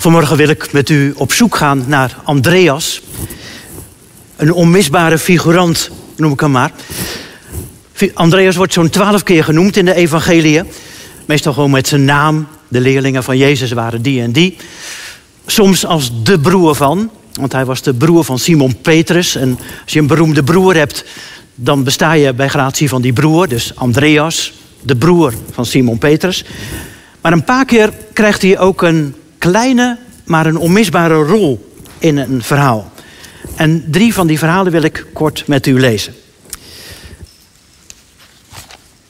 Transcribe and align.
Vanmorgen 0.00 0.36
wil 0.36 0.48
ik 0.48 0.72
met 0.72 0.88
u 0.88 1.12
op 1.16 1.32
zoek 1.32 1.56
gaan 1.56 1.84
naar 1.86 2.16
Andreas. 2.24 3.02
Een 4.36 4.52
onmisbare 4.52 5.18
figurant, 5.18 5.90
noem 6.16 6.32
ik 6.32 6.40
hem 6.40 6.50
maar. 6.50 6.72
Andreas 8.14 8.56
wordt 8.56 8.72
zo'n 8.72 8.88
twaalf 8.88 9.22
keer 9.22 9.44
genoemd 9.44 9.76
in 9.76 9.84
de 9.84 9.94
evangeliën. 9.94 10.66
Meestal 11.26 11.52
gewoon 11.52 11.70
met 11.70 11.88
zijn 11.88 12.04
naam. 12.04 12.46
De 12.68 12.80
leerlingen 12.80 13.24
van 13.24 13.36
Jezus 13.36 13.72
waren 13.72 14.02
die 14.02 14.22
en 14.22 14.32
die. 14.32 14.56
Soms 15.46 15.86
als 15.86 16.10
de 16.22 16.38
broer 16.38 16.74
van, 16.74 17.10
want 17.32 17.52
hij 17.52 17.64
was 17.64 17.82
de 17.82 17.94
broer 17.94 18.24
van 18.24 18.38
Simon 18.38 18.80
Petrus. 18.80 19.34
En 19.34 19.58
als 19.84 19.92
je 19.92 19.98
een 19.98 20.06
beroemde 20.06 20.42
broer 20.42 20.74
hebt, 20.74 21.04
dan 21.54 21.84
besta 21.84 22.12
je 22.12 22.34
bij 22.34 22.48
gratie 22.48 22.88
van 22.88 23.02
die 23.02 23.12
broer. 23.12 23.48
Dus 23.48 23.72
Andreas, 23.74 24.52
de 24.82 24.96
broer 24.96 25.34
van 25.50 25.66
Simon 25.66 25.98
Petrus. 25.98 26.44
Maar 27.20 27.32
een 27.32 27.44
paar 27.44 27.64
keer 27.64 27.92
krijgt 28.12 28.42
hij 28.42 28.58
ook 28.58 28.82
een 28.82 29.14
kleine, 29.38 29.98
maar 30.24 30.46
een 30.46 30.56
onmisbare 30.56 31.14
rol 31.14 31.72
in 31.98 32.16
een 32.16 32.42
verhaal. 32.42 32.92
En 33.56 33.84
drie 33.90 34.14
van 34.14 34.26
die 34.26 34.38
verhalen 34.38 34.72
wil 34.72 34.82
ik 34.82 35.06
kort 35.12 35.46
met 35.46 35.66
u 35.66 35.80
lezen. 35.80 36.14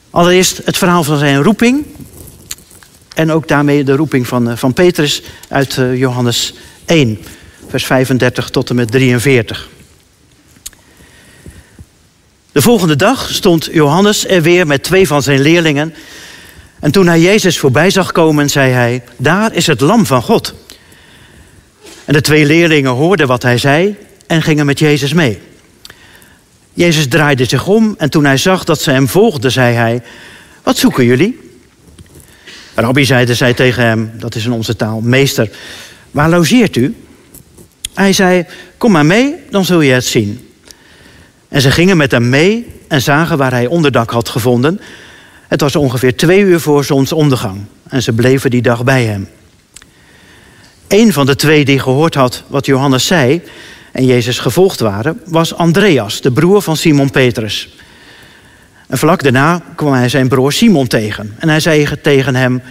Allereerst 0.09 0.61
het 0.65 0.77
verhaal 0.77 1.03
van 1.03 1.17
zijn 1.17 1.43
roeping. 1.43 1.85
En 3.15 3.31
ook 3.31 3.47
daarmee 3.47 3.83
de 3.83 3.95
roeping 3.95 4.27
van, 4.27 4.49
eh, 4.49 4.57
van 4.57 4.73
Petrus 4.73 5.21
uit 5.49 5.77
eh, 5.77 5.97
Johannes 5.97 6.53
1, 6.85 7.19
vers 7.67 7.85
35 7.85 8.49
tot 8.49 8.69
en 8.69 8.75
met 8.75 8.91
43. 8.91 9.69
De 12.51 12.61
volgende 12.61 12.95
dag 12.95 13.29
stond 13.31 13.69
Johannes 13.71 14.27
er 14.27 14.41
weer 14.41 14.67
met 14.67 14.83
twee 14.83 15.07
van 15.07 15.23
zijn 15.23 15.39
leerlingen. 15.39 15.93
En 16.79 16.91
toen 16.91 17.07
hij 17.07 17.19
Jezus 17.19 17.59
voorbij 17.59 17.89
zag 17.89 18.11
komen, 18.11 18.49
zei 18.49 18.71
hij: 18.71 19.03
Daar 19.17 19.53
is 19.53 19.67
het 19.67 19.81
Lam 19.81 20.05
van 20.05 20.21
God. 20.21 20.53
En 22.05 22.13
de 22.13 22.21
twee 22.21 22.45
leerlingen 22.45 22.91
hoorden 22.91 23.27
wat 23.27 23.43
hij 23.43 23.57
zei 23.57 23.95
en 24.27 24.41
gingen 24.41 24.65
met 24.65 24.79
Jezus 24.79 25.13
mee. 25.13 25.39
Jezus 26.73 27.07
draaide 27.07 27.45
zich 27.45 27.67
om 27.67 27.95
en 27.97 28.09
toen 28.09 28.25
hij 28.25 28.37
zag 28.37 28.63
dat 28.63 28.81
ze 28.81 28.91
hem 28.91 29.07
volgden, 29.07 29.51
zei 29.51 29.75
hij: 29.75 30.01
Wat 30.63 30.77
zoeken 30.77 31.05
jullie? 31.05 31.47
Rabbi 32.79 33.05
zeiden 33.05 33.35
zij 33.35 33.53
tegen 33.53 33.83
hem, 33.83 34.11
dat 34.13 34.35
is 34.35 34.45
in 34.45 34.51
onze 34.51 34.75
taal, 34.75 34.99
meester, 35.01 35.49
waar 36.11 36.29
logeert 36.29 36.75
u? 36.75 36.95
Hij 37.93 38.13
zei, 38.13 38.45
kom 38.77 38.91
maar 38.91 39.05
mee, 39.05 39.35
dan 39.49 39.65
zul 39.65 39.81
je 39.81 39.93
het 39.93 40.05
zien. 40.05 40.49
En 41.47 41.61
ze 41.61 41.71
gingen 41.71 41.97
met 41.97 42.11
hem 42.11 42.29
mee 42.29 42.67
en 42.87 43.01
zagen 43.01 43.37
waar 43.37 43.51
hij 43.51 43.67
onderdak 43.67 44.11
had 44.11 44.29
gevonden. 44.29 44.79
Het 45.49 45.61
was 45.61 45.75
ongeveer 45.75 46.17
twee 46.17 46.41
uur 46.41 46.59
voor 46.59 46.83
zonsondergang 46.83 47.61
en 47.87 48.03
ze 48.03 48.13
bleven 48.13 48.49
die 48.49 48.61
dag 48.61 48.83
bij 48.83 49.03
hem. 49.03 49.29
Een 50.87 51.13
van 51.13 51.25
de 51.25 51.35
twee 51.35 51.65
die 51.65 51.79
gehoord 51.79 52.15
had 52.15 52.43
wat 52.47 52.65
Johannes 52.65 53.05
zei 53.05 53.41
en 53.91 54.05
Jezus 54.05 54.39
gevolgd 54.39 54.79
waren, 54.79 55.21
was 55.25 55.53
Andreas, 55.53 56.21
de 56.21 56.31
broer 56.31 56.61
van 56.61 56.77
Simon 56.77 57.09
Petrus. 57.09 57.75
En 58.87 58.97
vlak 58.97 59.23
daarna 59.23 59.63
kwam 59.75 59.93
hij 59.93 60.09
zijn 60.09 60.27
broer 60.27 60.53
Simon 60.53 60.87
tegen. 60.87 61.35
En 61.39 61.49
hij 61.49 61.59
zei 61.59 61.87
tegen 62.01 62.35
hem: 62.35 62.61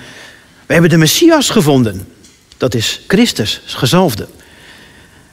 We 0.66 0.72
hebben 0.72 0.90
de 0.90 0.96
Messias 0.96 1.50
gevonden. 1.50 2.08
Dat 2.56 2.74
is 2.74 3.04
Christus, 3.06 3.62
gezalfde. 3.66 4.28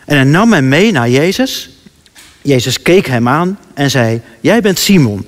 En 0.05 0.15
hij 0.15 0.25
nam 0.25 0.53
hem 0.53 0.67
mee 0.67 0.91
naar 0.91 1.09
Jezus. 1.09 1.69
Jezus 2.41 2.81
keek 2.81 3.07
hem 3.07 3.27
aan 3.27 3.59
en 3.73 3.89
zei: 3.89 4.21
Jij 4.41 4.61
bent 4.61 4.79
Simon, 4.79 5.27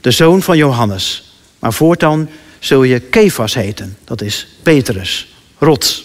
de 0.00 0.10
zoon 0.10 0.42
van 0.42 0.56
Johannes. 0.56 1.33
Maar 1.64 1.72
voortaan 1.72 2.30
zul 2.58 2.82
je 2.82 3.00
Kefas 3.00 3.54
heten. 3.54 3.96
Dat 4.04 4.22
is 4.22 4.46
Petrus, 4.62 5.34
rots. 5.58 6.04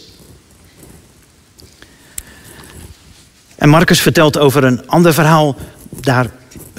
En 3.55 3.69
Marcus 3.69 4.01
vertelt 4.01 4.37
over 4.37 4.63
een 4.63 4.87
ander 4.87 5.13
verhaal 5.13 5.55
daar 5.89 6.29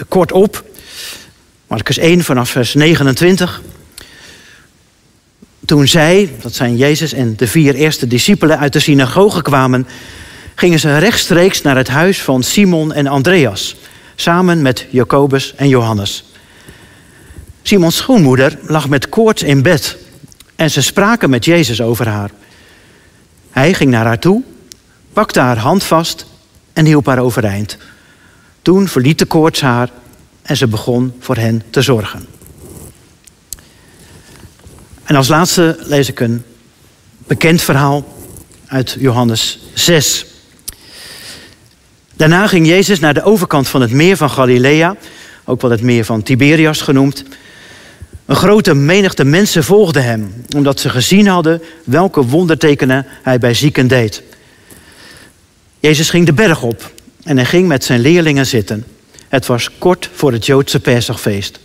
kort 0.09 0.33
op. 0.33 0.65
Marcus 1.67 1.99
1 1.99 2.25
vanaf 2.25 2.51
vers 2.51 2.75
29. 2.75 3.63
Toen 5.65 5.89
zij, 5.89 6.33
dat 6.43 6.55
zijn 6.55 6.77
Jezus 6.77 7.13
en 7.13 7.37
de 7.37 7.47
vier 7.47 7.75
eerste 7.75 8.07
discipelen 8.07 8.59
uit 8.59 8.73
de 8.73 8.81
synagoge 8.81 9.43
kwamen, 9.43 9.87
gingen 10.55 10.79
ze 10.79 10.99
rechtstreeks 10.99 11.63
naar 11.63 11.77
het 11.77 11.89
huis 11.89 12.23
van 12.23 12.43
Simon 12.43 12.93
en 12.93 13.07
Andreas, 13.07 13.77
samen 14.15 14.63
met 14.63 14.87
Jacobus 14.91 15.55
en 15.57 15.69
Johannes. 15.69 16.30
Simons 17.63 17.97
schoonmoeder 17.97 18.59
lag 18.63 18.89
met 18.89 19.09
koorts 19.09 19.43
in 19.43 19.63
bed 19.63 19.97
en 20.57 20.71
ze 20.71 20.83
spraken 20.83 21.31
met 21.31 21.45
Jezus 21.45 21.81
over 21.81 22.09
haar. 22.09 22.31
Hij 23.51 23.75
ging 23.75 23.91
naar 23.91 24.05
haar 24.05 24.19
toe, 24.19 24.43
pakte 25.13 25.41
haar 25.41 25.59
hand 25.59 25.85
vast 25.85 26.27
en 26.73 26.85
hielp 26.85 27.07
haar 27.07 27.19
overeind. 27.19 27.77
Toen 28.63 28.89
verliet 28.89 29.19
de 29.19 29.25
koorts 29.25 29.61
haar 29.61 29.91
en 30.43 30.57
ze 30.57 30.67
begon 30.67 31.15
voor 31.19 31.37
hen 31.37 31.63
te 31.71 31.83
zorgen. 31.83 32.27
En 35.05 35.17
als 35.17 35.29
laatste 35.29 35.79
lees 35.81 36.09
ik 36.09 36.21
een 36.21 36.45
bekend 37.27 37.63
verhaal 37.63 38.17
uit 38.67 38.97
Johannes 38.99 39.59
6. 39.75 40.27
Daarna 42.15 42.47
ging 42.47 42.67
Jezus 42.67 43.01
naar 43.01 43.15
de 43.15 43.23
overkant 43.23 43.69
van 43.69 43.81
het 43.81 43.91
meer 43.91 44.17
van 44.17 44.31
Galilea, 44.31 44.97
ook 45.45 45.61
wel 45.61 45.71
het 45.71 45.83
meer 45.83 46.05
van 46.05 46.23
Tiberias 46.23 46.81
genoemd. 46.81 47.25
Een 48.31 48.37
grote 48.37 48.75
menigte 48.75 49.25
mensen 49.25 49.65
volgden 49.65 50.05
hem, 50.05 50.45
omdat 50.57 50.81
ze 50.81 50.89
gezien 50.89 51.27
hadden 51.27 51.63
welke 51.85 52.25
wondertekenen 52.25 53.07
hij 53.23 53.39
bij 53.39 53.55
zieken 53.55 53.89
deed. 53.89 54.23
Jezus 55.81 56.11
ging 56.11 56.27
de 56.27 56.33
berg 56.33 56.63
op 56.63 56.93
en 57.23 57.37
hij 57.37 57.47
ging 57.47 57.69
met 57.69 57.85
zijn 57.85 58.01
leerlingen 58.01 58.47
zitten. 58.47 58.85
Het 59.29 59.47
was 59.47 59.79
kort 59.79 60.11
voor 60.13 60.33
het 60.33 60.47
Joodse 60.47 60.81
Pesachfeest. 60.81 61.61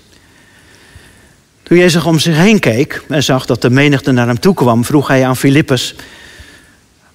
Toen 1.63 1.77
Jezus 1.77 2.03
om 2.03 2.19
zich 2.19 2.35
heen 2.35 2.59
keek 2.59 3.03
en 3.09 3.23
zag 3.23 3.45
dat 3.45 3.61
de 3.61 3.69
menigte 3.69 4.11
naar 4.11 4.27
hem 4.27 4.39
toe 4.39 4.53
kwam, 4.53 4.85
vroeg 4.85 5.07
hij 5.07 5.25
aan 5.25 5.37
Filippus: 5.37 5.95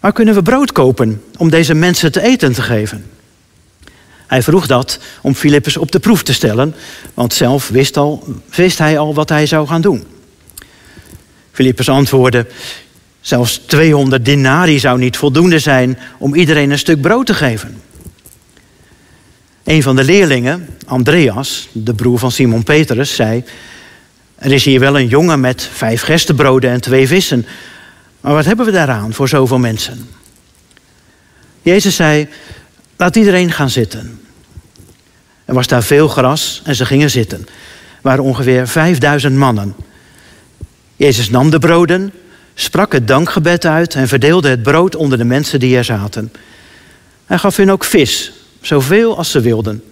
Waar 0.01 0.13
kunnen 0.13 0.35
we 0.35 0.43
brood 0.43 0.73
kopen 0.73 1.23
om 1.37 1.51
deze 1.51 1.75
mensen 1.75 2.13
te 2.13 2.23
eten 2.23 2.53
te 2.53 2.63
geven? 2.63 3.05
Hij 4.31 4.43
vroeg 4.43 4.67
dat 4.67 4.99
om 5.23 5.35
Filippus 5.35 5.77
op 5.77 5.93
de 5.93 5.99
proef 5.99 6.23
te 6.23 6.33
stellen, 6.33 6.75
want 7.15 7.35
zelf 7.35 7.69
wist, 7.69 7.97
al, 7.97 8.25
hij 8.57 8.99
al 8.99 9.15
wat 9.15 9.29
hij 9.29 9.47
zou 9.47 9.67
gaan 9.67 9.81
doen. 9.81 10.05
Filippus 11.53 11.89
antwoordde: 11.89 12.47
Zelfs 13.21 13.57
200 13.67 14.25
dinari 14.25 14.79
zou 14.79 14.99
niet 14.99 15.17
voldoende 15.17 15.59
zijn 15.59 15.99
om 16.19 16.35
iedereen 16.35 16.71
een 16.71 16.79
stuk 16.79 17.01
brood 17.01 17.27
te 17.27 17.35
geven. 17.35 17.81
Een 19.65 19.83
van 19.83 19.97
de 19.97 20.05
leerlingen, 20.05 20.69
Andreas, 20.87 21.69
de 21.73 21.95
broer 21.95 22.19
van 22.19 22.33
Simon 22.33 22.63
Petrus, 22.63 23.15
zei: 23.15 23.45
Er 24.35 24.53
is 24.53 24.65
hier 24.65 24.81
wel 24.81 24.99
een 24.99 25.09
jongen 25.09 25.41
met 25.41 25.69
vijf 25.73 26.03
gerstebroden 26.03 26.71
en 26.71 26.81
twee 26.81 27.07
vissen. 27.07 27.47
Maar 28.21 28.35
wat 28.35 28.45
hebben 28.45 28.67
we 28.67 28.73
daaraan 28.73 29.13
voor 29.13 29.29
zoveel 29.29 29.59
mensen? 29.59 30.09
Jezus 31.63 31.97
zei: 31.97 32.29
Laat 32.97 33.17
iedereen 33.17 33.53
gaan 33.53 33.71
zitten. 33.71 34.20
Er 35.51 35.57
was 35.57 35.67
daar 35.67 35.83
veel 35.83 36.09
gras 36.09 36.63
en 36.65 36.75
ze 36.75 36.87
gingen 36.87 37.11
zitten. 37.11 37.47
Waren 38.01 38.25
ongeveer 38.25 38.69
vijfduizend 38.69 39.37
mannen. 39.37 39.75
Jezus 40.97 41.31
nam 41.31 41.51
de 41.51 41.59
broden, 41.59 42.13
sprak 42.55 42.93
het 42.93 43.09
dankgebed 43.09 43.67
uit 43.67 43.95
en 43.95 44.09
verdeelde 44.09 44.49
het 44.49 44.63
brood 44.63 44.97
onder 44.97 45.19
de 45.19 45.25
mensen 45.25 45.61
die 45.61 45.77
er 45.77 45.85
zaten. 45.85 46.33
Hij 47.27 47.39
gaf 47.39 47.57
hun 47.57 47.71
ook 47.71 47.85
vis, 47.85 48.33
zoveel 48.61 49.17
als 49.17 49.31
ze 49.31 49.41
wilden. 49.41 49.85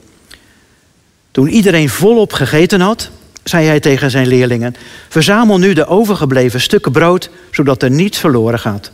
Toen 1.30 1.48
iedereen 1.48 1.88
volop 1.88 2.32
gegeten 2.32 2.80
had, 2.80 3.10
zei 3.44 3.66
hij 3.66 3.80
tegen 3.80 4.10
zijn 4.10 4.26
leerlingen: 4.26 4.74
Verzamel 5.08 5.58
nu 5.58 5.72
de 5.72 5.86
overgebleven 5.86 6.60
stukken 6.60 6.92
brood, 6.92 7.30
zodat 7.50 7.82
er 7.82 7.90
niets 7.90 8.18
verloren 8.18 8.58
gaat. 8.58 8.90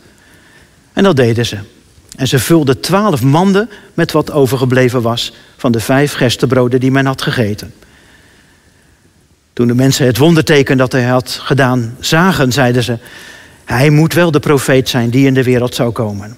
En 0.93 1.03
dat 1.03 1.15
deden 1.15 1.45
ze. 1.45 1.57
En 2.15 2.27
ze 2.27 2.39
vulden 2.39 2.79
twaalf 2.79 3.21
manden 3.21 3.69
met 3.93 4.11
wat 4.11 4.31
overgebleven 4.31 5.01
was 5.01 5.33
van 5.57 5.71
de 5.71 5.79
vijf 5.79 6.13
gerstebroden 6.13 6.79
die 6.79 6.91
men 6.91 7.05
had 7.05 7.21
gegeten. 7.21 7.73
Toen 9.53 9.67
de 9.67 9.75
mensen 9.75 10.05
het 10.05 10.17
wonderteken 10.17 10.77
dat 10.77 10.91
hij 10.91 11.03
had 11.03 11.39
gedaan 11.43 11.95
zagen, 11.99 12.51
zeiden 12.51 12.83
ze: 12.83 12.97
Hij 13.65 13.89
moet 13.89 14.13
wel 14.13 14.31
de 14.31 14.39
profeet 14.39 14.89
zijn 14.89 15.09
die 15.09 15.25
in 15.25 15.33
de 15.33 15.43
wereld 15.43 15.75
zou 15.75 15.91
komen. 15.91 16.37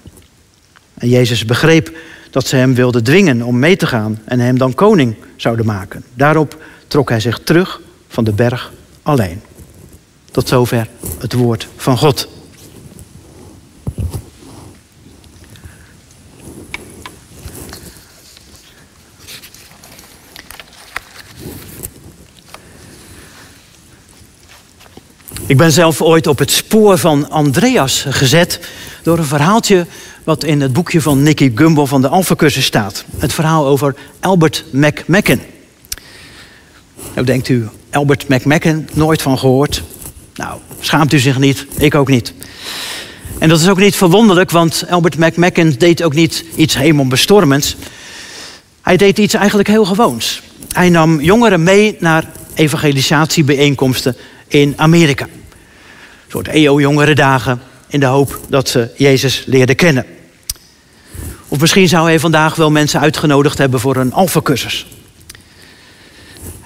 En 0.94 1.08
Jezus 1.08 1.44
begreep 1.44 1.96
dat 2.30 2.46
ze 2.46 2.56
hem 2.56 2.74
wilden 2.74 3.04
dwingen 3.04 3.42
om 3.42 3.58
mee 3.58 3.76
te 3.76 3.86
gaan 3.86 4.18
en 4.24 4.40
hem 4.40 4.58
dan 4.58 4.74
koning 4.74 5.16
zouden 5.36 5.66
maken. 5.66 6.04
Daarop 6.14 6.62
trok 6.88 7.08
hij 7.08 7.20
zich 7.20 7.40
terug 7.44 7.80
van 8.08 8.24
de 8.24 8.32
berg 8.32 8.72
alleen. 9.02 9.40
Tot 10.30 10.48
zover 10.48 10.88
het 11.18 11.32
woord 11.32 11.68
van 11.76 11.98
God. 11.98 12.37
Ik 25.48 25.56
ben 25.56 25.72
zelf 25.72 26.02
ooit 26.02 26.26
op 26.26 26.38
het 26.38 26.50
spoor 26.50 26.98
van 26.98 27.30
Andreas 27.30 28.04
gezet 28.08 28.60
door 29.02 29.18
een 29.18 29.24
verhaaltje 29.24 29.86
wat 30.24 30.44
in 30.44 30.60
het 30.60 30.72
boekje 30.72 31.00
van 31.00 31.22
Nicky 31.22 31.52
Gumbel 31.54 31.86
van 31.86 32.00
de 32.00 32.08
Alpha-cursus 32.08 32.64
staat. 32.64 33.04
Het 33.18 33.32
verhaal 33.32 33.66
over 33.66 33.94
Albert 34.20 34.64
McMacken. 34.70 35.40
Nou 37.14 37.26
denkt 37.26 37.48
u, 37.48 37.68
Albert 37.90 38.28
McMacken, 38.28 38.88
nooit 38.92 39.22
van 39.22 39.38
gehoord. 39.38 39.82
Nou, 40.34 40.60
schaamt 40.80 41.12
u 41.12 41.18
zich 41.18 41.38
niet, 41.38 41.66
ik 41.76 41.94
ook 41.94 42.08
niet. 42.08 42.32
En 43.38 43.48
dat 43.48 43.60
is 43.60 43.68
ook 43.68 43.80
niet 43.80 43.96
verwonderlijk, 43.96 44.50
want 44.50 44.84
Albert 44.90 45.18
McMacken 45.18 45.78
deed 45.78 46.02
ook 46.02 46.14
niet 46.14 46.44
iets 46.54 46.76
hemelbestormends. 46.76 47.76
Hij 48.80 48.96
deed 48.96 49.18
iets 49.18 49.34
eigenlijk 49.34 49.68
heel 49.68 49.84
gewoons. 49.84 50.42
Hij 50.72 50.88
nam 50.88 51.20
jongeren 51.20 51.62
mee 51.62 51.96
naar 52.00 52.24
evangelisatiebijeenkomsten 52.54 54.16
in 54.48 54.74
Amerika. 54.76 55.26
Soort 56.28 56.48
EO-jongerendagen 56.48 57.60
in 57.88 58.00
de 58.00 58.06
hoop 58.06 58.40
dat 58.48 58.68
ze 58.68 58.90
Jezus 58.96 59.42
leerden 59.46 59.76
kennen. 59.76 60.06
Of 61.48 61.60
misschien 61.60 61.88
zou 61.88 62.06
hij 62.06 62.18
vandaag 62.18 62.54
wel 62.54 62.70
mensen 62.70 63.00
uitgenodigd 63.00 63.58
hebben 63.58 63.80
voor 63.80 63.96
een 63.96 64.12
alfacursus. 64.12 64.86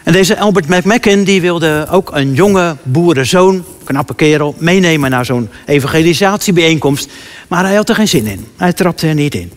En 0.03 0.12
deze 0.12 0.38
Albert 0.38 0.69
McMacken 0.69 1.25
die 1.25 1.41
wilde 1.41 1.87
ook 1.91 2.11
een 2.14 2.35
jonge 2.35 2.76
boerenzoon, 2.82 3.64
knappe 3.85 4.14
kerel, 4.14 4.55
meenemen 4.59 5.11
naar 5.11 5.25
zo'n 5.25 5.49
evangelisatiebijeenkomst. 5.67 7.11
Maar 7.49 7.64
hij 7.64 7.75
had 7.75 7.88
er 7.88 7.94
geen 7.94 8.09
zin 8.09 8.26
in. 8.26 8.47
Hij 8.56 8.73
trapte 8.73 9.06
er 9.06 9.14
niet 9.14 9.35
in. 9.35 9.53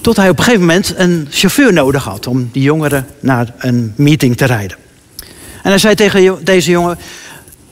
Tot 0.00 0.16
hij 0.16 0.28
op 0.28 0.38
een 0.38 0.44
gegeven 0.44 0.66
moment 0.66 0.94
een 0.96 1.26
chauffeur 1.30 1.72
nodig 1.72 2.04
had 2.04 2.26
om 2.26 2.48
die 2.52 2.62
jongeren 2.62 3.06
naar 3.20 3.54
een 3.58 3.92
meeting 3.96 4.36
te 4.36 4.44
rijden. 4.44 4.76
En 5.62 5.70
hij 5.70 5.78
zei 5.78 5.94
tegen 5.94 6.44
deze 6.44 6.70
jongen: 6.70 6.98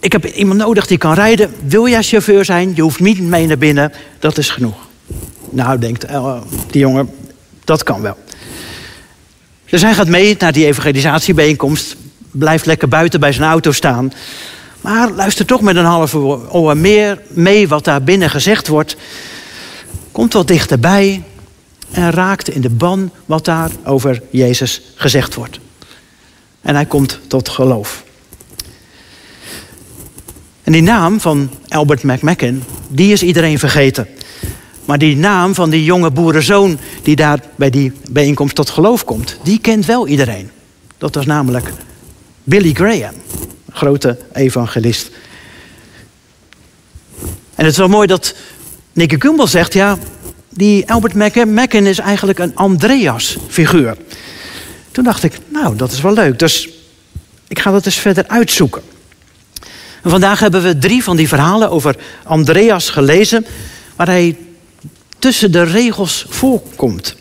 Ik 0.01 0.13
heb 0.13 0.25
iemand 0.27 0.59
nodig 0.59 0.87
die 0.87 0.99
kan 0.99 1.15
rijden. 1.15 1.55
Wil 1.65 1.89
jij 1.89 2.03
chauffeur 2.03 2.45
zijn? 2.45 2.73
Je 2.75 2.83
hoeft 2.83 3.01
niet 3.01 3.21
mee 3.21 3.47
naar 3.47 3.59
binnen. 3.59 3.93
Dat 4.19 4.39
is 4.39 4.51
genoeg. 4.51 4.77
Nou, 5.51 5.79
denkt 5.79 6.11
uh, 6.11 6.41
die 6.71 6.81
jongen: 6.81 7.11
Dat 7.65 7.83
kan 7.83 8.03
wel. 8.03 8.17
Dus 9.71 9.83
hij 9.83 9.95
gaat 9.95 10.09
mee 10.09 10.37
naar 10.39 10.53
die 10.53 10.67
evangelisatiebijeenkomst. 10.67 11.97
Blijft 12.31 12.67
lekker 12.67 12.89
buiten 12.89 13.21
bij 13.21 13.33
zijn 13.33 13.51
auto 13.51 13.73
staan. 13.73 14.13
Maar 14.81 15.11
luistert 15.11 15.49
toch 15.49 15.61
met 15.61 15.77
een 15.77 15.85
halve 15.85 16.19
oor 16.51 16.77
meer 16.77 17.21
mee 17.29 17.69
wat 17.69 17.85
daar 17.85 18.03
binnen 18.03 18.31
gezegd 18.31 18.69
wordt. 18.69 18.97
Komt 20.13 20.33
wat 20.33 20.49
dichterbij 20.49 21.23
en 21.91 22.11
raakt 22.11 22.49
in 22.49 22.61
de 22.61 22.71
ban 22.71 23.11
wat 23.27 23.45
daar 23.45 23.71
over 23.85 24.23
Jezus 24.31 24.83
gezegd 24.95 25.35
wordt. 25.35 25.59
En 26.61 26.75
hij 26.75 26.87
komt 26.87 27.19
tot 27.27 27.49
geloof. 27.49 28.05
En 30.71 30.77
die 30.77 30.85
naam 30.85 31.21
van 31.21 31.51
Albert 31.69 32.03
McMacken, 32.03 32.65
die 32.89 33.13
is 33.13 33.23
iedereen 33.23 33.59
vergeten. 33.59 34.07
Maar 34.85 34.99
die 34.99 35.17
naam 35.17 35.55
van 35.55 35.71
die 35.71 35.85
jonge 35.85 36.11
boerenzoon 36.11 36.79
die 37.03 37.17
daar 37.17 37.41
bij 37.57 37.71
die 37.71 37.93
bijeenkomst 38.11 38.55
tot 38.55 38.71
geloof 38.71 39.05
komt, 39.05 39.39
die 39.43 39.61
kent 39.61 39.87
wel 39.87 40.07
iedereen. 40.07 40.51
Dat 40.99 41.15
was 41.15 41.27
namelijk 41.27 41.73
Billy 42.45 42.73
Graham, 42.73 43.15
grote 43.73 44.19
evangelist. 44.33 45.11
En 47.55 47.65
het 47.65 47.73
is 47.73 47.77
wel 47.77 47.89
mooi 47.89 48.07
dat 48.07 48.35
Nicky 48.93 49.17
Gumbel 49.19 49.47
zegt, 49.47 49.73
ja, 49.73 49.99
die 50.49 50.91
Albert 50.91 51.15
McMacken 51.15 51.87
is 51.87 51.99
eigenlijk 51.99 52.39
een 52.39 52.57
Andreas-figuur. 52.57 53.97
Toen 54.91 55.05
dacht 55.05 55.23
ik, 55.23 55.39
nou, 55.49 55.77
dat 55.77 55.93
is 55.93 56.01
wel 56.01 56.13
leuk. 56.13 56.39
Dus 56.39 56.69
ik 57.49 57.59
ga 57.59 57.71
dat 57.71 57.87
eens 57.87 57.99
verder 57.99 58.25
uitzoeken. 58.29 58.83
Vandaag 60.05 60.41
hebben 60.41 60.63
we 60.63 60.79
drie 60.79 61.05
van 61.05 61.17
die 61.17 61.29
verhalen 61.29 61.71
over 61.71 61.97
Andreas 62.25 62.91
gelezen, 62.91 63.47
waar 63.97 64.07
hij 64.07 64.37
tussen 65.19 65.53
de 65.53 65.63
regels 65.63 66.27
voorkomt. 66.29 67.17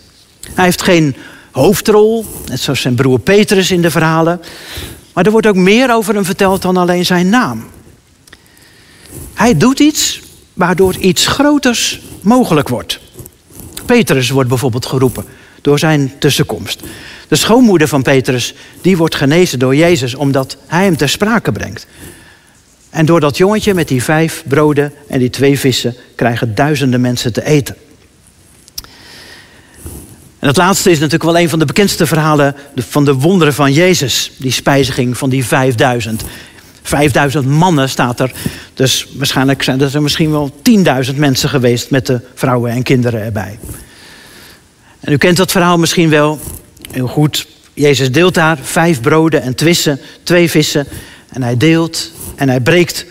Hij 0.54 0.66
heeft 0.66 0.82
geen 0.82 1.16
hoofdrol, 1.52 2.26
net 2.46 2.60
zoals 2.60 2.82
zijn 2.82 2.96
broer 2.96 3.20
Petrus 3.20 3.72
in 3.72 3.82
de 3.82 3.92
verhalen. 3.92 4.42
Maar 5.14 5.26
er 5.26 5.32
wordt 5.32 5.48
ook 5.48 5.56
meer 5.56 5.94
over 5.94 6.14
hem 6.14 6.26
verteld 6.26 6.62
dan 6.62 6.78
alleen 6.78 7.06
zijn 7.06 7.30
naam. 7.30 7.66
Hij 9.34 9.58
doet 9.58 9.80
iets 9.80 10.22
waardoor 10.54 10.96
iets 10.96 11.28
groters 11.28 12.00
mogelijk 12.22 12.68
wordt. 12.68 13.00
Petrus 13.86 14.30
wordt 14.30 14.50
bijvoorbeeld 14.50 14.86
geroepen 14.86 15.26
door 15.62 15.80
zijn 15.80 16.14
tussenkomst. 16.20 16.82
De 17.28 17.36
schoonmoeder 17.36 17.88
van 17.88 18.02
Petrus, 18.02 18.54
die 18.82 18.98
wordt 18.98 19.16
genezen 19.16 19.60
door 19.60 19.76
Jezus 19.76 20.16
omdat 20.16 20.58
hij 20.68 20.84
hem 20.84 20.98
ter 20.98 21.10
sprake 21.10 21.52
brengt. 21.52 21.88
En 22.90 23.06
door 23.06 23.20
dat 23.20 23.38
jongetje 23.38 23.74
met 23.74 23.88
die 23.88 24.04
vijf 24.04 24.44
broden 24.48 24.94
en 25.08 25.20
die 25.20 25.30
twee 25.30 25.60
vissen 25.60 25.96
krijgen 26.16 26.56
duizenden 26.56 27.02
mensen 27.02 27.34
te 27.34 27.46
eten. 27.46 27.76
En 30.40 30.48
het 30.48 30.58
laatste 30.58 30.90
is 30.90 31.00
natuurlijk 31.00 31.32
wel 31.32 31.40
een 31.40 31.50
van 31.50 31.60
de 31.60 31.66
bekendste 31.66 32.06
verhalen 32.06 32.56
van 32.76 33.06
de 33.06 33.14
wonderen 33.14 33.54
van 33.54 33.74
Jezus. 33.74 34.32
Die 34.38 34.52
spijziging 34.52 35.18
van 35.18 35.30
die 35.30 35.46
5000. 35.46 36.24
5000 36.82 37.46
mannen 37.46 37.90
staat 37.90 38.20
er. 38.20 38.32
Dus 38.74 39.08
waarschijnlijk 39.14 39.64
zijn 39.64 39.82
er 39.82 40.02
misschien 40.02 40.32
wel 40.32 40.52
10.000 41.10 41.16
mensen 41.16 41.50
geweest 41.50 41.90
met 41.90 42.06
de 42.06 42.22
vrouwen 42.36 42.72
en 42.72 42.84
kinderen 42.84 43.22
erbij. 43.22 43.60
En 45.00 45.14
u 45.14 45.18
kent 45.18 45.38
dat 45.38 45.52
verhaal 45.52 45.78
misschien 45.78 46.10
wel 46.10 46.40
heel 46.92 47.08
goed. 47.08 47.48
Jezus 47.74 48.12
deelt 48.12 48.34
daar 48.34 48.58
vijf 48.62 49.02
broden 49.02 49.42
en 49.42 49.56
twee 50.24 50.50
vissen. 50.50 50.88
En 51.30 51.44
hij 51.44 51.58
deelt 51.58 52.12
en 52.40 52.50
hij 52.50 52.60
breekt 52.60 53.06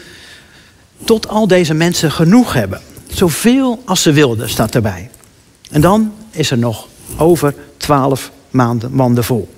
tot 1.04 1.28
al 1.28 1.46
deze 1.46 1.74
mensen 1.74 2.10
genoeg 2.12 2.52
hebben. 2.52 2.80
Zoveel 3.06 3.82
als 3.84 4.02
ze 4.02 4.12
wilden, 4.12 4.50
staat 4.50 4.74
erbij. 4.74 5.10
En 5.70 5.80
dan 5.80 6.12
is 6.30 6.50
er 6.50 6.58
nog 6.58 6.86
over 7.16 7.54
twaalf 7.76 8.30
maanden 8.50 8.92
manden 8.92 9.24
vol. 9.24 9.54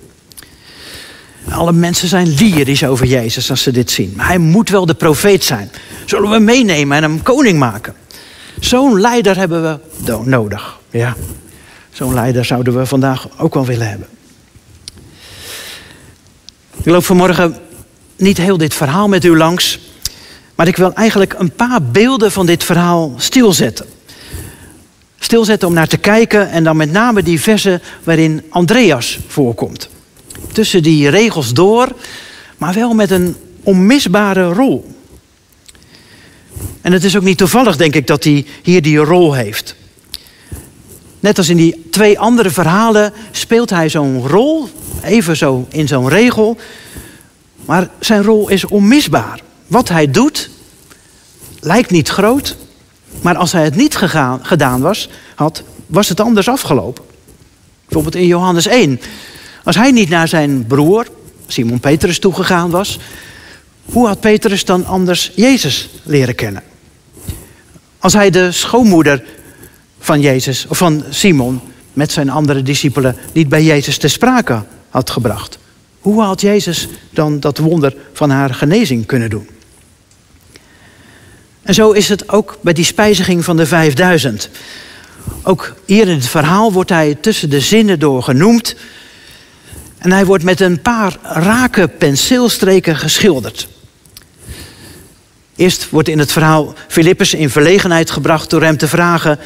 Alle 1.49 1.71
mensen 1.71 2.07
zijn 2.07 2.27
lyrisch 2.27 2.83
over 2.83 3.05
Jezus 3.05 3.49
als 3.49 3.61
ze 3.61 3.71
dit 3.71 3.91
zien. 3.91 4.13
Maar 4.15 4.27
hij 4.27 4.37
moet 4.37 4.69
wel 4.69 4.85
de 4.85 4.93
profeet 4.93 5.43
zijn. 5.43 5.71
Zullen 6.05 6.29
we 6.29 6.39
meenemen 6.39 6.97
en 6.97 7.03
hem 7.03 7.23
koning 7.23 7.59
maken? 7.59 7.93
Zo'n 8.59 9.01
leider 9.01 9.37
hebben 9.37 9.61
we 9.61 10.19
nodig. 10.23 10.79
Ja, 10.89 11.15
zo'n 11.91 12.13
leider 12.13 12.45
zouden 12.45 12.77
we 12.77 12.85
vandaag 12.85 13.27
ook 13.37 13.53
wel 13.53 13.65
willen 13.65 13.89
hebben. 13.89 14.07
Ik 16.77 16.85
loop 16.85 17.05
vanmorgen 17.05 17.55
niet 18.21 18.37
heel 18.37 18.57
dit 18.57 18.73
verhaal 18.73 19.07
met 19.07 19.25
u 19.25 19.37
langs. 19.37 19.79
Maar 20.55 20.67
ik 20.67 20.77
wil 20.77 20.93
eigenlijk 20.93 21.33
een 21.37 21.51
paar 21.51 21.83
beelden 21.83 22.31
van 22.31 22.45
dit 22.45 22.63
verhaal 22.63 23.13
stilzetten 23.17 23.85
stilzetten 25.23 25.67
om 25.67 25.73
naar 25.73 25.87
te 25.87 25.97
kijken. 25.97 26.49
En 26.49 26.63
dan 26.63 26.77
met 26.77 26.91
name 26.91 27.23
die 27.23 27.41
versen 27.41 27.81
waarin 28.03 28.41
Andreas 28.49 29.19
voorkomt. 29.27 29.89
Tussen 30.51 30.83
die 30.83 31.09
regels 31.09 31.53
door, 31.53 31.87
maar 32.57 32.73
wel 32.73 32.93
met 32.93 33.11
een 33.11 33.35
onmisbare 33.63 34.43
rol. 34.43 34.95
En 36.81 36.91
het 36.91 37.03
is 37.03 37.17
ook 37.17 37.23
niet 37.23 37.37
toevallig, 37.37 37.77
denk 37.77 37.95
ik, 37.95 38.07
dat 38.07 38.23
hij 38.23 38.45
hier 38.63 38.81
die 38.81 38.97
rol 38.97 39.33
heeft. 39.33 39.75
Net 41.19 41.37
als 41.37 41.49
in 41.49 41.57
die 41.57 41.87
twee 41.91 42.19
andere 42.19 42.49
verhalen 42.49 43.13
speelt 43.31 43.69
hij 43.69 43.89
zo'n 43.89 44.27
rol, 44.27 44.69
even 45.03 45.37
zo 45.37 45.65
in 45.69 45.87
zo'n 45.87 46.09
regel. 46.09 46.57
Maar 47.71 47.89
zijn 47.99 48.23
rol 48.23 48.49
is 48.49 48.65
onmisbaar. 48.65 49.41
Wat 49.67 49.89
hij 49.89 50.11
doet 50.11 50.49
lijkt 51.59 51.89
niet 51.91 52.09
groot, 52.09 52.55
maar 53.21 53.35
als 53.35 53.51
hij 53.51 53.63
het 53.63 53.75
niet 53.75 53.95
gegaan, 53.95 54.45
gedaan 54.45 54.81
was, 54.81 55.09
had, 55.35 55.63
was 55.85 56.09
het 56.09 56.19
anders 56.19 56.47
afgelopen. 56.47 57.03
Bijvoorbeeld 57.85 58.15
in 58.15 58.27
Johannes 58.27 58.67
1. 58.67 58.99
Als 59.63 59.75
hij 59.75 59.91
niet 59.91 60.09
naar 60.09 60.27
zijn 60.27 60.65
broer, 60.67 61.07
Simon 61.47 61.79
Petrus, 61.79 62.19
toegegaan 62.19 62.69
was, 62.69 62.99
hoe 63.85 64.07
had 64.07 64.19
Petrus 64.19 64.65
dan 64.65 64.85
anders 64.85 65.31
Jezus 65.35 65.89
leren 66.03 66.35
kennen? 66.35 66.63
Als 67.99 68.13
hij 68.13 68.29
de 68.29 68.51
schoonmoeder 68.51 69.23
van 69.99 70.21
Jezus, 70.21 70.65
of 70.69 70.77
van 70.77 71.03
Simon, 71.09 71.61
met 71.93 72.11
zijn 72.11 72.29
andere 72.29 72.61
discipelen 72.61 73.15
niet 73.33 73.49
bij 73.49 73.63
Jezus 73.63 73.97
te 73.97 74.07
sprake 74.07 74.63
had 74.89 75.09
gebracht, 75.09 75.59
hoe 76.01 76.21
had 76.21 76.41
Jezus 76.41 76.87
dan 77.09 77.39
dat 77.39 77.57
wonder 77.57 77.95
van 78.13 78.29
haar 78.29 78.53
genezing 78.53 79.05
kunnen 79.05 79.29
doen? 79.29 79.49
En 81.61 81.73
zo 81.73 81.91
is 81.91 82.09
het 82.09 82.29
ook 82.29 82.57
bij 82.61 82.73
die 82.73 82.85
spijziging 82.85 83.43
van 83.43 83.57
de 83.57 83.65
5000. 83.65 84.49
Ook 85.43 85.75
hier 85.85 86.07
in 86.07 86.15
het 86.15 86.27
verhaal 86.27 86.73
wordt 86.73 86.89
hij 86.89 87.15
tussen 87.15 87.49
de 87.49 87.59
zinnen 87.59 87.99
door 87.99 88.23
genoemd. 88.23 88.75
En 89.97 90.11
hij 90.11 90.25
wordt 90.25 90.43
met 90.43 90.59
een 90.59 90.81
paar 90.81 91.17
rake 91.21 91.87
penseelstreken 91.87 92.97
geschilderd. 92.97 93.67
Eerst 95.55 95.89
wordt 95.89 96.07
in 96.07 96.19
het 96.19 96.31
verhaal 96.31 96.73
Filippus 96.87 97.33
in 97.33 97.49
verlegenheid 97.49 98.11
gebracht 98.11 98.49
door 98.49 98.63
hem 98.63 98.77
te 98.77 98.87
vragen: 98.87 99.39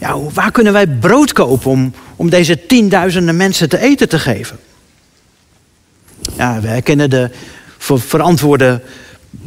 ja, 0.00 0.18
waar 0.18 0.50
kunnen 0.50 0.72
wij 0.72 0.86
brood 0.86 1.32
kopen 1.32 1.70
om, 1.70 1.94
om 2.16 2.30
deze 2.30 2.66
tienduizenden 2.66 3.36
mensen 3.36 3.68
te 3.68 3.78
eten 3.78 4.08
te 4.08 4.18
geven? 4.18 4.58
Ja, 6.36 6.60
we 6.60 6.68
herkennen 6.68 7.10
de 7.10 7.30
verantwoorde 7.78 8.80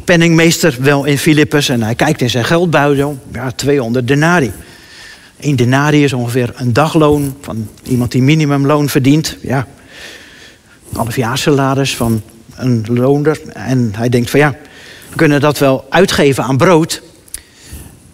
penningmeester 0.03 0.77
wel 0.79 1.05
in 1.05 1.17
Filippus 1.17 1.69
en 1.69 1.83
hij 1.83 1.95
kijkt 1.95 2.21
in 2.21 2.29
zijn 2.29 2.45
geldbuidel. 2.45 3.17
Ja, 3.33 3.51
200 3.51 4.07
denari. 4.07 4.51
Een 5.39 5.55
denari 5.55 6.03
is 6.03 6.13
ongeveer 6.13 6.53
een 6.55 6.73
dagloon 6.73 7.37
van 7.41 7.67
iemand 7.83 8.11
die 8.11 8.21
minimumloon 8.21 8.89
verdient. 8.89 9.37
Ja, 9.41 9.67
halfjaarsalaris 10.93 11.95
van 11.95 12.21
een 12.55 12.85
loonder. 12.89 13.39
En 13.53 13.91
hij 13.95 14.09
denkt 14.09 14.29
van 14.29 14.39
ja, 14.39 14.55
we 15.09 15.15
kunnen 15.15 15.41
dat 15.41 15.57
wel 15.57 15.85
uitgeven 15.89 16.43
aan 16.43 16.57
brood. 16.57 17.01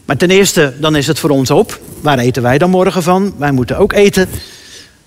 Maar 0.06 0.18
ten 0.18 0.30
eerste, 0.30 0.74
dan 0.80 0.96
is 0.96 1.08
het 1.08 1.20
voor 1.20 1.30
ons 1.30 1.51
op. 1.51 1.80
Waar 2.01 2.18
eten 2.18 2.41
wij 2.41 2.58
dan 2.58 2.70
morgen 2.70 3.03
van? 3.03 3.34
Wij 3.38 3.51
moeten 3.51 3.77
ook 3.77 3.94
eten. 3.94 4.30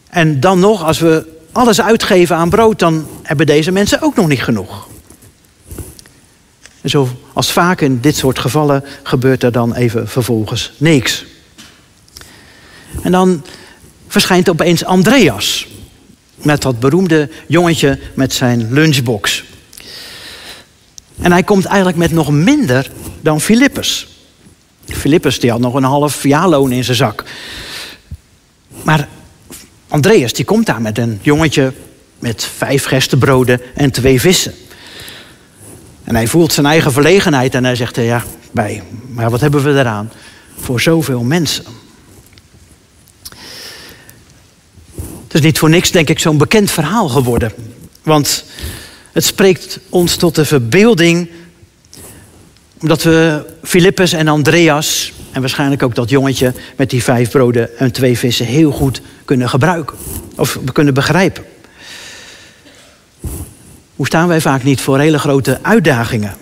En 0.09 0.41
dan 0.41 0.59
nog, 0.59 0.85
als 0.85 0.99
we 0.99 1.34
alles 1.55 1.81
uitgeven 1.81 2.37
aan 2.37 2.51
brood, 2.51 2.79
dan 2.79 3.07
hebben 3.23 3.47
deze 3.47 3.71
mensen 3.71 4.03
ook 4.03 4.17
nog 4.17 4.29
niet 4.29 4.43
genoeg. 4.43 4.89
En 6.81 6.91
vaak 7.33 7.81
in 7.81 8.01
dit 8.01 8.17
soort 8.17 8.39
gevallen 8.39 8.85
gebeurt 9.03 9.43
er 9.43 9.53
dan 9.53 9.75
even 9.75 10.09
vervolgens 10.09 10.73
niks. 10.77 11.25
En 13.03 13.13
dan 13.13 13.45
verschijnt 14.09 14.49
opeens 14.49 14.85
Andreas. 14.85 15.67
Met 16.35 16.63
dat 16.63 16.81
beroemde 16.81 17.31
jongetje 17.47 17.99
met 18.15 18.33
zijn 18.33 18.73
lunchbox. 18.73 19.45
En 21.21 21.33
hij 21.33 21.43
komt 21.43 21.65
eigenlijk 21.65 21.97
met 21.97 22.11
nog 22.11 22.31
minder 22.31 22.91
dan 23.21 23.41
Filippus. 23.41 24.09
Filippus 24.87 25.41
die 25.41 25.51
had 25.51 25.61
nog 25.61 25.75
een 25.75 25.85
half 25.85 26.23
jaarloon 26.23 26.73
in 26.73 26.85
zijn 26.85 26.97
zak. 26.97 27.25
Maar 28.83 29.09
Andreas 29.95 30.33
die 30.33 30.45
komt 30.45 30.67
daar 30.67 30.81
met 30.83 30.99
een 30.99 31.19
jongetje 31.23 31.73
met 32.19 32.45
vijf 32.57 32.85
gerstebroden 32.85 33.61
en 33.75 33.91
twee 33.91 34.21
vissen. 34.21 34.55
En 36.05 36.15
hij 36.15 36.27
voelt 36.27 36.53
zijn 36.53 36.67
eigen 36.67 36.93
verlegenheid 36.93 37.55
en 37.55 37.65
hij 37.65 37.77
zegt, 37.77 37.97
ja, 37.97 38.25
bij, 38.51 38.83
maar 39.09 39.31
wat 39.31 39.41
hebben 39.41 39.63
we 39.65 39.71
eraan 39.71 40.13
voor 40.59 40.81
zoveel 40.81 41.23
mensen? 41.23 41.65
Het 45.25 45.35
is 45.35 45.41
niet 45.41 45.59
voor 45.59 45.71
niks, 45.71 45.91
denk 45.91 46.09
ik, 46.09 46.19
zo'n 46.19 46.39
bekend 46.39 46.71
verhaal 46.71 47.09
geworden. 47.09 47.53
Want 48.03 48.45
het 49.13 49.25
spreekt 49.25 49.79
ons 49.89 50.17
tot 50.17 50.35
de 50.35 50.45
verbeelding 50.45 51.31
omdat 52.81 53.03
we 53.03 53.47
Filippus 53.63 54.13
en 54.13 54.29
Andreas 54.29 55.13
en 55.35 55.41
waarschijnlijk 55.41 55.83
ook 55.83 55.95
dat 55.95 56.11
jongetje 56.11 56.53
met 56.77 56.91
die 56.91 57.03
vijf 57.03 57.31
broden 57.31 57.79
en 57.79 57.93
twee 57.93 58.19
vissen 58.19 58.47
heel 58.47 58.71
goed 58.71 59.01
kunnen 59.25 59.49
gebruiken. 59.49 59.97
Of 60.37 60.59
kunnen 60.73 60.95
begrijpen. 60.95 61.45
Hoe 63.97 64.07
staan 64.07 64.29
wij 64.29 64.41
vaak 64.41 64.63
niet 64.63 64.81
voor 64.81 64.99
hele 64.99 65.19
grote 65.19 65.59
uitdagingen? 65.63 66.35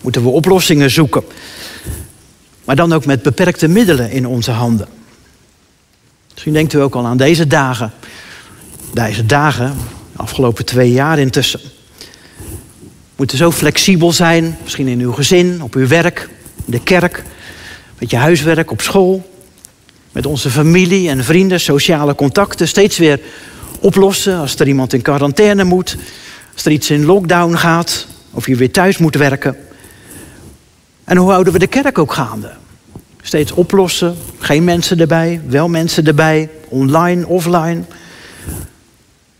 Moeten 0.00 0.22
we 0.22 0.28
oplossingen 0.28 0.90
zoeken? 0.90 1.22
Maar 2.64 2.76
dan 2.76 2.92
ook 2.92 3.06
met 3.06 3.22
beperkte 3.22 3.68
middelen 3.68 4.10
in 4.10 4.26
onze 4.26 4.50
handen. 4.50 4.88
Misschien 6.32 6.52
denkt 6.52 6.72
u 6.72 6.80
ook 6.80 6.94
al 6.94 7.06
aan 7.06 7.16
deze 7.16 7.46
dagen. 7.46 7.92
Deze 8.92 9.26
dagen, 9.26 9.76
de 10.12 10.18
afgelopen 10.18 10.64
twee 10.64 10.92
jaar 10.92 11.18
intussen. 11.18 11.60
Moeten 13.16 13.36
zo 13.36 13.50
flexibel 13.50 14.12
zijn, 14.12 14.58
misschien 14.62 14.88
in 14.88 15.00
uw 15.00 15.12
gezin, 15.12 15.62
op 15.62 15.74
uw 15.74 15.86
werk, 15.86 16.28
in 16.64 16.72
de 16.72 16.82
kerk, 16.82 17.22
met 18.02 18.10
je 18.10 18.16
huiswerk, 18.16 18.70
op 18.70 18.80
school, 18.80 19.30
met 20.12 20.26
onze 20.26 20.50
familie 20.50 21.08
en 21.08 21.24
vrienden, 21.24 21.60
sociale 21.60 22.14
contacten, 22.14 22.68
steeds 22.68 22.98
weer 22.98 23.20
oplossen 23.80 24.38
als 24.38 24.58
er 24.58 24.66
iemand 24.66 24.92
in 24.92 25.02
quarantaine 25.02 25.64
moet, 25.64 25.96
als 26.52 26.64
er 26.64 26.72
iets 26.72 26.90
in 26.90 27.04
lockdown 27.04 27.54
gaat, 27.54 28.06
of 28.30 28.46
je 28.46 28.56
weer 28.56 28.70
thuis 28.70 28.98
moet 28.98 29.14
werken. 29.14 29.56
En 31.04 31.16
hoe 31.16 31.30
houden 31.30 31.52
we 31.52 31.58
de 31.58 31.66
kerk 31.66 31.98
ook 31.98 32.12
gaande? 32.12 32.52
Steeds 33.22 33.52
oplossen, 33.52 34.16
geen 34.38 34.64
mensen 34.64 35.00
erbij, 35.00 35.40
wel 35.46 35.68
mensen 35.68 36.06
erbij, 36.06 36.50
online, 36.68 37.26
offline. 37.26 37.82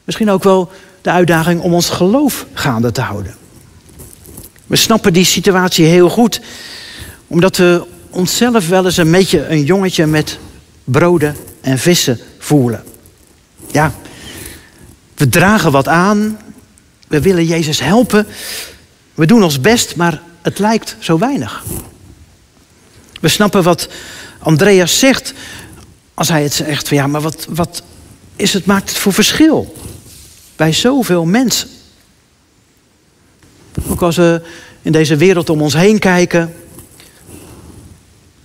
Misschien 0.05 0.31
ook 0.31 0.43
wel 0.43 0.71
de 1.01 1.11
uitdaging 1.11 1.61
om 1.61 1.75
ons 1.75 1.91
geloof 1.91 2.47
gaande 2.53 2.93
te 2.93 3.01
houden. 3.01 3.35
We 4.67 4.77
snappen 4.77 5.13
die 5.13 5.25
situatie 5.25 5.87
heel 5.87 6.09
goed, 6.09 6.41
omdat 7.27 7.57
we 7.57 7.91
onszelf 8.13 8.69
wel 8.69 8.85
eens 8.85 8.97
een 8.97 9.11
beetje 9.11 9.47
een 9.49 9.65
jongetje 9.65 10.07
met 10.07 10.39
broden 10.85 11.37
en 11.61 11.79
vissen 11.79 12.19
voelen. 12.39 12.85
Ja, 13.71 13.95
we 15.15 15.29
dragen 15.29 15.73
wat 15.73 15.89
aan, 15.89 16.39
we 17.09 17.21
willen 17.21 17.47
Jezus 17.47 17.81
helpen, 17.81 18.27
we 19.15 19.27
doen 19.27 19.43
ons 19.43 19.61
best, 19.61 19.97
maar 19.97 20.23
het 20.43 20.59
lijkt 20.59 20.97
zo 20.99 21.19
weinig. 21.19 21.65
We 23.21 23.29
snappen 23.29 23.63
wat 23.63 23.89
Andreas 24.39 24.99
zegt 24.99 25.35
als 26.15 26.29
hij 26.29 26.43
het 26.43 26.53
zegt 26.53 26.89
van 26.89 26.97
ja, 26.97 27.07
maar 27.07 27.21
wat, 27.21 27.47
wat 27.49 27.83
is 28.37 28.53
het, 28.53 28.67
maakt 28.67 28.89
het 28.89 28.99
voor 28.99 29.13
verschil 29.13 29.75
bij 30.57 30.73
zoveel 30.73 31.25
mensen? 31.25 31.69
Ook 33.89 34.03
als 34.03 34.17
we 34.17 34.43
in 34.83 34.93
deze 34.93 35.17
wereld 35.17 35.51
om 35.51 35.63
ons 35.63 35.75
heen 35.75 35.99
kijken, 35.99 36.55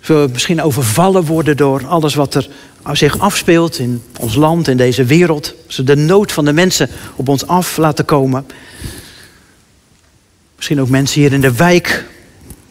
we 0.07 0.29
misschien 0.31 0.61
overvallen 0.61 1.25
worden 1.25 1.57
door 1.57 1.87
alles 1.87 2.15
wat 2.15 2.35
er 2.35 2.49
zich 2.91 3.19
afspeelt 3.19 3.79
in 3.79 4.03
ons 4.19 4.35
land, 4.35 4.67
in 4.67 4.77
deze 4.77 5.03
wereld. 5.03 5.53
Ze 5.67 5.83
de 5.83 5.95
nood 5.95 6.31
van 6.31 6.45
de 6.45 6.53
mensen 6.53 6.89
op 7.15 7.29
ons 7.29 7.47
af 7.47 7.77
laten 7.77 8.05
komen. 8.05 8.45
Misschien 10.55 10.81
ook 10.81 10.89
mensen 10.89 11.21
hier 11.21 11.33
in 11.33 11.41
de 11.41 11.55
wijk, 11.55 12.05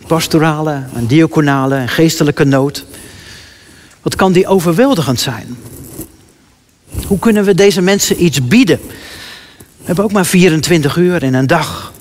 pastorale 0.06 0.84
en 0.94 1.06
diaconale 1.06 1.74
en 1.74 1.88
geestelijke 1.88 2.44
nood. 2.44 2.84
Wat 4.02 4.16
kan 4.16 4.32
die 4.32 4.46
overweldigend 4.46 5.20
zijn? 5.20 5.56
Hoe 7.06 7.18
kunnen 7.18 7.44
we 7.44 7.54
deze 7.54 7.82
mensen 7.82 8.24
iets 8.24 8.46
bieden? 8.46 8.80
We 9.76 9.84
hebben 9.84 10.04
ook 10.04 10.12
maar 10.12 10.26
24 10.26 10.96
uur 10.96 11.22
in 11.22 11.34
een 11.34 11.46
dag. 11.46 11.92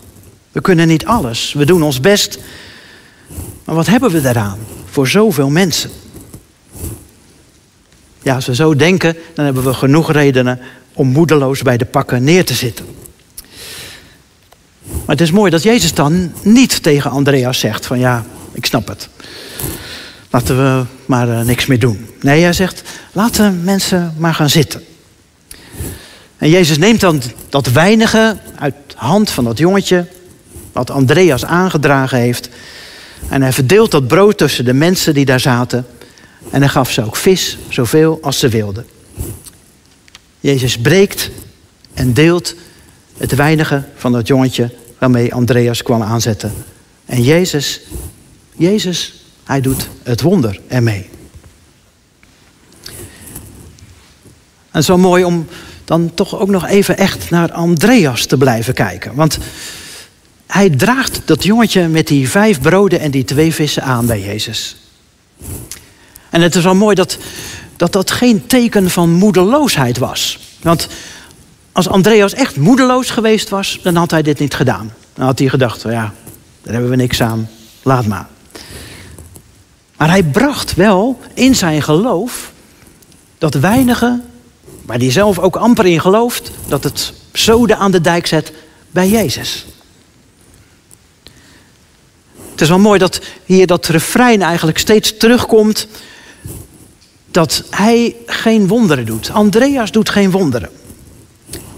We 0.52 0.62
kunnen 0.62 0.88
niet 0.88 1.06
alles. 1.06 1.54
We 1.54 1.66
doen 1.66 1.84
ons 1.84 2.00
best. 2.00 2.40
Maar 3.64 3.76
wat 3.76 3.88
hebben 3.88 4.12
we 4.12 4.22
daaraan 4.22 4.60
voor 4.96 5.08
zoveel 5.08 5.50
mensen? 5.50 5.90
Ja, 8.22 8.36
als 8.36 8.46
we 8.46 8.56
zo 8.56 8.76
denken, 8.76 9.16
dan 9.34 9.46
hebben 9.46 9.64
we 9.64 9.74
genoeg 9.74 10.12
redenen 10.12 10.60
om 10.94 11.08
moedeloos 11.08 11.62
bij 11.62 11.78
de 11.78 11.86
pakken 11.86 12.24
neer 12.24 12.46
te 12.46 12.54
zitten. 12.54 12.86
Maar 14.84 15.16
het 15.16 15.22
is 15.22 15.32
mooi 15.32 15.52
dat 15.52 15.64
Jezus 15.64 15.94
dan 15.94 16.34
niet 16.44 16.84
tegen 16.84 17.12
Andreas 17.12 17.60
zegt 17.60 17.86
van 17.86 18.00
ja, 18.00 18.26
ik 18.52 18.66
snap 18.66 18.88
het. 18.88 19.10
Laten 20.30 20.58
we 20.58 20.86
maar 21.06 21.28
uh, 21.28 21.42
niks 21.42 21.66
meer 21.66 21.80
doen. 21.80 22.08
Nee, 22.22 22.42
hij 22.42 22.54
zegt, 22.54 22.82
laten 23.12 23.64
mensen 23.64 24.14
maar 24.18 24.34
gaan 24.34 24.50
zitten. 24.50 24.84
En 26.38 26.50
Jezus 26.50 26.78
neemt 26.78 27.00
dan 27.00 27.22
dat 27.50 27.68
weinige 27.68 28.38
uit 28.56 28.76
hand 28.96 29.30
van 29.30 29.44
dat 29.44 29.58
jongetje, 29.58 30.08
wat 30.72 30.90
Andreas 30.90 31.46
aangedragen 31.46 32.18
heeft. 32.18 32.50
En 33.30 33.42
hij 33.42 33.54
verdeelt 33.54 33.92
dat 33.92 34.08
brood 34.08 34.38
tussen 34.38 34.66
de 34.66 34.74
mensen 34.74 35.14
die 35.14 35.26
daar 35.26 35.40
zaten. 35.40 35.86
En 36.52 36.60
hij 36.60 36.70
gaf 36.70 36.92
ze 36.92 37.06
ook 37.06 37.16
vis, 37.16 37.58
zoveel 37.70 38.20
als 38.22 38.40
ze 38.40 38.50
wilden. 38.50 38.86
Jezus 40.40 40.78
breekt 40.78 41.30
en 41.94 42.14
deelt 42.14 42.56
het 43.18 43.36
weinige 43.36 43.84
van 43.96 44.12
dat 44.12 44.28
jongetje 44.28 44.74
waarmee 44.98 45.34
Andreas 45.34 45.84
kwam 45.84 46.02
aanzetten. 46.02 46.54
En 47.06 47.24
Jezus, 47.24 47.82
Jezus, 48.56 49.14
hij 49.44 49.62
doet 49.62 49.90
het 50.04 50.22
wonder 50.22 50.60
ermee. 50.68 51.10
En 54.72 54.84
zo 54.84 54.98
mooi 54.98 55.24
om 55.24 55.48
dan 55.86 56.14
toch 56.14 56.40
ook 56.40 56.50
nog 56.50 56.66
even 56.68 56.98
echt 56.98 57.30
naar 57.30 57.52
Andreas 57.52 58.26
te 58.26 58.38
blijven 58.38 58.74
kijken. 58.74 59.16
Want 59.16 59.38
hij 60.56 60.70
draagt 60.70 61.22
dat 61.26 61.44
jongetje 61.44 61.88
met 61.88 62.08
die 62.08 62.30
vijf 62.30 62.62
broden 62.62 63.00
en 63.00 63.12
die 63.12 63.24
twee 63.24 63.54
vissen 63.54 63.84
aan 63.84 64.06
bij 64.06 64.22
Jezus. 64.22 64.76
En 66.30 66.42
het 66.42 66.56
is 66.56 66.64
wel 66.64 66.76
mooi 66.76 66.96
dat 66.96 67.18
dat, 67.76 67.92
dat 67.92 68.12
geen 68.12 68.46
teken 68.46 68.90
van 68.90 69.12
moedeloosheid 69.12 69.98
was. 69.98 70.40
Want 70.62 70.88
als 71.72 71.88
Andreas 71.88 72.34
echt 72.34 72.56
moedeloos 72.56 73.10
geweest 73.10 73.50
was, 73.50 73.80
dan 73.84 73.96
had 73.96 74.12
hij 74.12 74.22
dit 74.22 74.40
niet 74.40 74.54
gedaan. 74.54 74.94
Dan 75.14 75.26
had 75.26 75.40
hij 75.40 75.50
gedacht, 75.50 75.82
ja, 75.82 76.14
daar 76.62 76.74
hebben 76.74 76.90
we 76.90 76.96
niks 76.96 77.22
aan, 77.22 77.50
laat 77.82 78.06
maar. 78.06 78.28
Maar 79.98 80.10
hij 80.10 80.24
bracht 80.24 80.76
wel 80.76 81.20
in 81.34 81.56
zijn 81.56 81.82
geloof 81.82 82.52
dat 83.38 83.54
weinige, 83.54 84.22
waar 84.86 84.98
hij 84.98 85.12
zelf 85.12 85.40
ook 85.40 85.56
amper 85.56 85.86
in 85.86 86.02
gelooft, 86.02 86.52
dat 86.68 86.84
het 86.84 87.14
zoden 87.32 87.78
aan 87.78 87.92
de 87.92 88.02
dijk 88.02 88.28
zet 88.28 88.54
bij 88.92 89.10
Jezus. 89.10 89.66
Het 92.56 92.64
is 92.64 92.70
wel 92.70 92.80
mooi 92.80 93.00
dat 93.00 93.22
hier 93.46 93.68
dat 93.68 93.88
refrein 93.88 94.42
eigenlijk 94.42 94.78
steeds 94.78 95.18
terugkomt. 95.18 95.88
Dat 97.32 97.64
hij 97.70 98.16
geen 98.26 98.68
wonderen 98.68 99.06
doet. 99.06 99.30
Andreas 99.30 99.92
doet 99.92 100.10
geen 100.10 100.32
wonderen. 100.32 100.70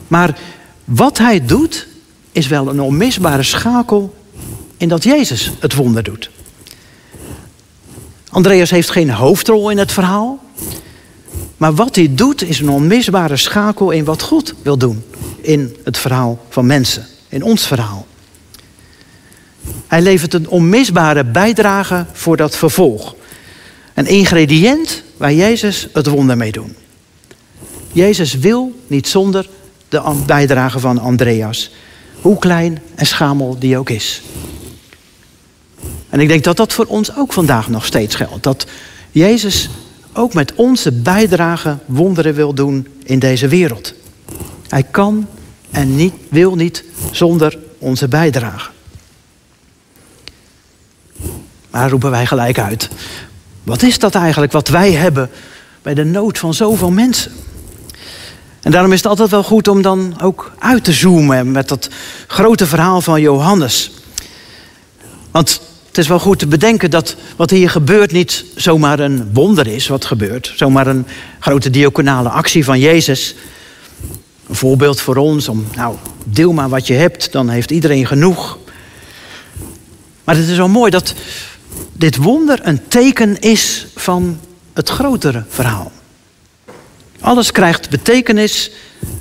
Maar 0.08 0.38
wat 0.84 1.18
hij 1.18 1.46
doet, 1.46 1.88
is 2.32 2.48
wel 2.48 2.68
een 2.68 2.82
onmisbare 2.82 3.44
schakel 3.44 4.16
in 4.78 4.90
dat 4.90 5.04
Jezus 5.04 5.52
het 5.60 5.74
wonder 5.74 6.04
doet. 6.04 6.30
Andreas 8.30 8.70
heeft 8.70 8.90
geen 8.90 9.10
hoofdrol 9.10 9.70
in 9.70 9.78
het 9.78 9.92
verhaal. 9.92 10.40
Maar 11.58 11.74
wat 11.74 11.96
hij 11.96 12.16
doet 12.16 12.42
is 12.42 12.60
een 12.60 12.70
onmisbare 12.70 13.38
schakel 13.38 13.92
in 13.92 14.04
wat 14.04 14.22
God 14.22 14.54
wil 14.62 14.78
doen 14.78 15.04
in 15.42 15.76
het 15.84 15.98
verhaal 15.98 16.46
van 16.50 16.66
mensen, 16.66 17.06
in 17.30 17.44
ons 17.44 17.68
verhaal. 17.68 18.07
Hij 19.88 20.02
levert 20.02 20.34
een 20.34 20.50
onmisbare 20.50 21.24
bijdrage 21.24 22.06
voor 22.14 22.38
dat 22.38 22.56
vervolg. 22.56 23.16
Een 23.94 24.08
ingrediënt 24.08 25.04
waar 25.18 25.34
Jezus 25.34 25.88
het 25.94 26.08
wonder 26.08 26.38
mee 26.38 26.52
doet. 26.52 26.72
Jezus 27.92 28.34
wil 28.34 28.80
niet 28.88 29.08
zonder 29.08 29.50
de 29.90 30.24
bijdrage 30.26 30.80
van 30.80 31.00
Andreas, 31.00 31.72
hoe 32.22 32.40
klein 32.40 32.82
en 32.96 33.06
schamel 33.06 33.60
die 33.60 33.78
ook 33.78 33.90
is. 33.90 34.22
En 36.10 36.20
ik 36.20 36.28
denk 36.28 36.44
dat 36.44 36.58
dat 36.58 36.74
voor 36.74 36.86
ons 36.86 37.16
ook 37.16 37.34
vandaag 37.34 37.70
nog 37.70 37.86
steeds 37.86 38.16
geldt. 38.16 38.44
Dat 38.44 38.66
Jezus 39.12 39.70
ook 40.14 40.34
met 40.34 40.54
onze 40.56 40.92
bijdrage 40.92 41.78
wonderen 41.86 42.34
wil 42.34 42.54
doen 42.54 42.88
in 43.04 43.20
deze 43.20 43.48
wereld. 43.48 43.94
Hij 44.68 44.84
kan 44.84 45.28
en 45.72 45.96
niet, 45.96 46.14
wil 46.30 46.56
niet 46.56 46.84
zonder 47.12 47.58
onze 47.78 48.08
bijdrage. 48.08 48.70
Maar 51.70 51.90
roepen 51.90 52.12
wij 52.12 52.26
gelijk 52.26 52.60
uit. 52.60 52.90
Wat 53.64 53.82
is 53.82 54.00
dat 54.00 54.16
eigenlijk 54.16 54.52
wat 54.52 54.68
wij 54.68 54.92
hebben 54.92 55.30
bij 55.82 55.94
de 55.94 56.06
nood 56.06 56.38
van 56.38 56.54
zoveel 56.54 56.92
mensen? 56.92 57.32
En 58.62 58.72
daarom 58.72 58.92
is 58.92 58.98
het 58.98 59.08
altijd 59.08 59.30
wel 59.30 59.44
goed 59.44 59.68
om 59.68 59.82
dan 59.82 60.22
ook 60.22 60.52
uit 60.60 60.84
te 60.84 60.94
zoomen 60.94 61.52
met 61.52 61.68
dat 61.68 61.90
grote 62.28 62.66
verhaal 62.66 63.02
van 63.02 63.22
Johannes. 63.22 63.92
Want 65.32 65.62
het 65.88 65.98
is 65.98 66.08
wel 66.08 66.20
goed 66.20 66.40
te 66.40 66.48
bedenken 66.48 66.92
dat 66.92 67.16
wat 67.36 67.50
hier 67.50 67.70
gebeurt 67.70 68.12
niet 68.12 68.46
zomaar 68.56 69.00
een 69.00 69.34
wonder 69.34 69.68
is 69.68 69.88
wat 69.88 70.06
gebeurt. 70.06 70.54
Zomaar 70.56 70.88
een 70.88 71.06
grote 71.40 71.70
diaconale 71.70 72.30
actie 72.30 72.64
van 72.64 72.80
Jezus. 72.80 73.36
Een 74.48 74.56
voorbeeld 74.56 75.02
voor 75.02 75.16
ons 75.16 75.48
om, 75.48 75.68
nou, 75.76 75.96
deel 76.24 76.54
maar 76.54 76.70
wat 76.70 76.88
je 76.88 76.94
hebt, 76.94 77.32
dan 77.32 77.50
heeft 77.50 77.72
iedereen 77.72 78.08
genoeg. 78.08 78.58
Maar 80.24 80.36
het 80.36 80.48
is 80.48 80.58
wel 80.58 80.70
mooi 80.70 80.92
dat 80.92 81.14
dit 81.98 82.16
wonder 82.16 82.60
een 82.62 82.88
teken 82.88 83.39
is 83.39 83.88
van 83.96 84.39
het 84.74 84.89
grotere 84.89 85.44
verhaal. 85.48 85.92
Alles 87.20 87.51
krijgt 87.51 87.89
betekenis 87.89 88.72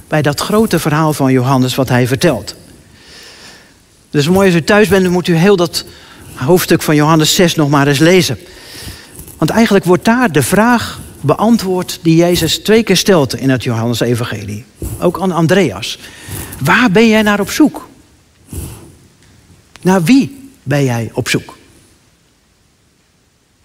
bij 0.08 0.22
dat 0.22 0.40
grote 0.40 0.78
verhaal 0.78 1.12
van 1.12 1.32
Johannes 1.32 1.74
wat 1.74 1.88
hij 1.88 2.06
vertelt. 2.06 2.54
Dus 4.10 4.28
mooi 4.28 4.46
als 4.46 4.56
u 4.56 4.64
thuis 4.64 4.88
bent, 4.88 5.10
moet 5.10 5.28
u 5.28 5.34
heel 5.34 5.56
dat 5.56 5.84
hoofdstuk 6.34 6.82
van 6.82 6.94
Johannes 6.94 7.34
6 7.34 7.54
nog 7.54 7.68
maar 7.68 7.86
eens 7.86 7.98
lezen. 7.98 8.38
Want 9.38 9.50
eigenlijk 9.50 9.84
wordt 9.84 10.04
daar 10.04 10.32
de 10.32 10.42
vraag 10.42 11.00
beantwoord 11.20 11.98
die 12.02 12.16
Jezus 12.16 12.58
twee 12.58 12.82
keer 12.82 12.96
stelt 12.96 13.34
in 13.34 13.50
het 13.50 13.62
Johannes-evangelie. 13.62 14.64
Ook 14.98 15.20
aan 15.20 15.32
Andreas. 15.32 15.98
Waar 16.60 16.90
ben 16.90 17.08
jij 17.08 17.22
naar 17.22 17.40
op 17.40 17.50
zoek? 17.50 17.88
Naar 19.82 20.02
wie 20.02 20.50
ben 20.62 20.84
jij 20.84 21.10
op 21.12 21.28
zoek? 21.28 21.56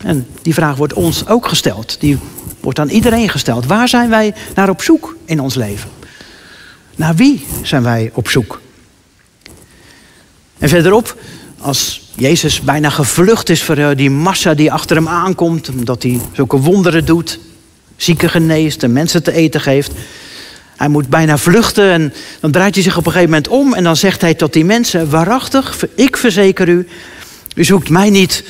En 0.04 0.28
die 0.42 0.54
vraag 0.54 0.76
wordt 0.76 0.94
ons 0.94 1.28
ook 1.28 1.48
gesteld. 1.48 1.98
Die 2.00 2.18
wordt 2.60 2.80
aan 2.80 2.90
iedereen 2.90 3.30
gesteld. 3.30 3.66
Waar 3.66 3.88
zijn 3.88 4.10
wij 4.10 4.34
naar 4.56 4.70
op 4.70 4.82
zoek 4.82 5.16
in 5.26 5.40
ons 5.40 5.56
leven? 5.56 5.90
Naar 6.96 7.16
wie 7.16 7.46
zijn 7.62 7.84
wij 7.84 8.12
op 8.14 8.30
zoek? 8.30 8.62
En 10.58 10.70
verderop, 10.70 11.18
als 11.58 12.10
Jezus 12.16 12.62
bijna 12.62 12.90
gevlucht 12.90 13.50
is 13.50 13.64
voor 13.64 13.78
eh, 13.78 13.90
die 13.96 14.10
massa 14.10 14.54
die 14.54 14.72
achter 14.72 14.96
hem 14.96 15.08
aankomt, 15.08 15.70
omdat 15.70 16.04
hij 16.04 16.20
zulke 16.34 16.58
wonderen 16.58 17.06
doet, 17.06 17.40
zieken 17.96 18.30
geneest 18.30 18.84
en 18.84 18.92
mensen 18.92 19.24
te 19.24 19.32
eten 19.32 19.62
geeft. 19.62 19.92
Hij 20.76 20.88
moet 20.88 21.10
bijna 21.10 21.38
vluchten 21.38 21.92
en 21.92 22.14
dan 22.40 22.52
draait 22.52 22.76
hij 22.76 22.84
zich 22.84 22.98
op 22.98 23.06
een 23.06 23.12
gegeven 23.12 23.34
moment 23.34 23.48
om 23.48 23.74
en 23.74 23.84
dan 23.84 23.96
zegt 23.96 24.22
hij 24.22 24.34
tot 24.34 24.54
die 24.54 24.66
mensen: 24.66 25.10
Waarachtig, 25.10 25.86
ik 25.96 26.18
verzeker 26.18 26.68
u, 26.68 26.88
u 27.56 27.64
zoekt 27.64 27.90
mij 27.90 28.10
niet 28.10 28.44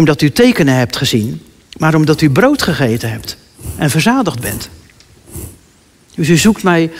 omdat 0.00 0.22
u 0.22 0.30
tekenen 0.30 0.74
hebt 0.74 0.96
gezien, 0.96 1.42
maar 1.76 1.94
omdat 1.94 2.20
u 2.20 2.30
brood 2.30 2.62
gegeten 2.62 3.10
hebt 3.10 3.36
en 3.76 3.90
verzadigd 3.90 4.40
bent. 4.40 4.68
Dus 6.14 6.28
u 6.28 6.36
zoekt 6.36 6.62
mij 6.62 6.90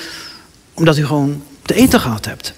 omdat 0.75 0.99
u 0.99 1.07
gewoon 1.07 1.43
te 1.63 1.75
eten 1.75 2.01
gehad 2.01 2.25
hebt. 2.25 2.53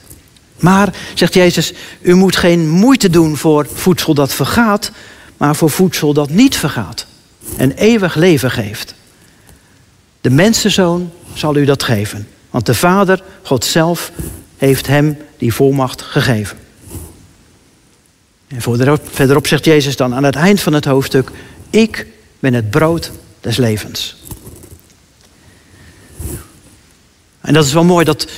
Maar, 0.57 0.95
zegt 1.15 1.35
Jezus, 1.35 1.73
u 2.01 2.15
moet 2.15 2.37
geen 2.37 2.69
moeite 2.69 3.11
doen 3.11 3.37
voor 3.37 3.67
voedsel 3.75 4.15
dat 4.15 4.35
vergaat, 4.35 4.91
maar 5.37 5.57
voor 5.57 5.71
voedsel 5.71 6.13
dat 6.13 6.31
niet 6.31 6.57
vergaat 6.57 7.07
en 7.57 7.73
eeuwig 7.73 8.15
leven 8.15 8.51
geeft. 8.51 8.95
De 10.21 10.31
mensenzoon 10.31 11.13
zal 11.35 11.57
u 11.57 11.65
dat 11.65 11.83
geven, 11.83 12.29
want 12.51 12.67
de 12.67 12.75
Vader, 12.75 13.23
God 13.43 13.65
zelf, 13.65 14.13
heeft 14.57 14.87
hem 14.87 15.17
die 15.39 15.55
volmacht 15.55 16.03
gegeven. 16.03 16.62
En 18.53 18.63
verderop 19.11 19.47
zegt 19.47 19.65
Jezus 19.65 19.97
dan 19.97 20.15
aan 20.15 20.25
het 20.25 20.37
eind 20.37 20.61
van 20.61 20.73
het 20.73 20.85
hoofdstuk: 20.85 21.31
Ik 21.71 22.07
ben 22.41 22.55
het 22.55 22.71
brood 22.71 23.11
des 23.41 23.57
levens. 23.57 24.17
En 27.41 27.53
dat 27.53 27.65
is 27.65 27.73
wel 27.73 27.85
mooi 27.85 28.05
dat, 28.05 28.29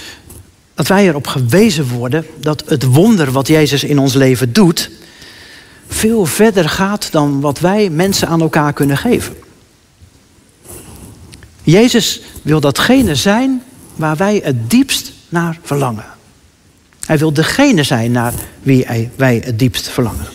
dat 0.75 0.87
wij 0.87 1.07
erop 1.09 1.27
gewezen 1.27 1.89
worden 1.89 2.27
dat 2.41 2.65
het 2.67 2.85
wonder 2.85 3.33
wat 3.33 3.47
Jezus 3.47 3.85
in 3.85 3.99
ons 3.99 4.15
leven 4.15 4.53
doet, 4.53 4.91
veel 5.89 6.27
verder 6.27 6.69
gaat 6.69 7.13
dan 7.13 7.41
wat 7.41 7.59
wij 7.61 7.91
mensen 7.91 8.29
aan 8.29 8.41
elkaar 8.41 8.73
kunnen 8.73 8.97
geven. 8.97 9.37
Jezus 11.63 12.21
wil 12.43 12.61
datgene 12.61 13.15
zijn 13.15 13.63
waar 13.95 14.17
wij 14.17 14.41
het 14.45 14.71
diepst 14.71 15.13
naar 15.29 15.59
verlangen. 15.63 16.14
Hij 17.07 17.19
wil 17.19 17.33
degene 17.33 17.83
zijn 17.83 18.13
naar 18.13 18.33
wie 18.63 19.11
wij 19.17 19.43
het 19.45 19.59
diepst 19.59 19.89
verlangen. 19.89 20.27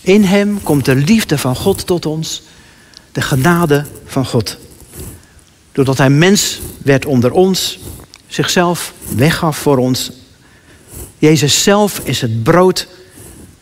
In 0.00 0.24
Hem 0.24 0.62
komt 0.62 0.84
de 0.84 0.94
liefde 0.94 1.38
van 1.38 1.56
God 1.56 1.86
tot 1.86 2.06
ons, 2.06 2.42
de 3.12 3.20
genade 3.20 3.84
van 4.06 4.26
God. 4.26 4.58
Doordat 5.72 5.98
Hij 5.98 6.10
mens 6.10 6.60
werd 6.82 7.06
onder 7.06 7.32
ons, 7.32 7.78
zichzelf 8.26 8.92
weggaf 9.16 9.56
voor 9.56 9.78
ons. 9.78 10.12
Jezus 11.18 11.62
zelf 11.62 12.00
is 12.04 12.20
het 12.20 12.42
brood 12.42 12.88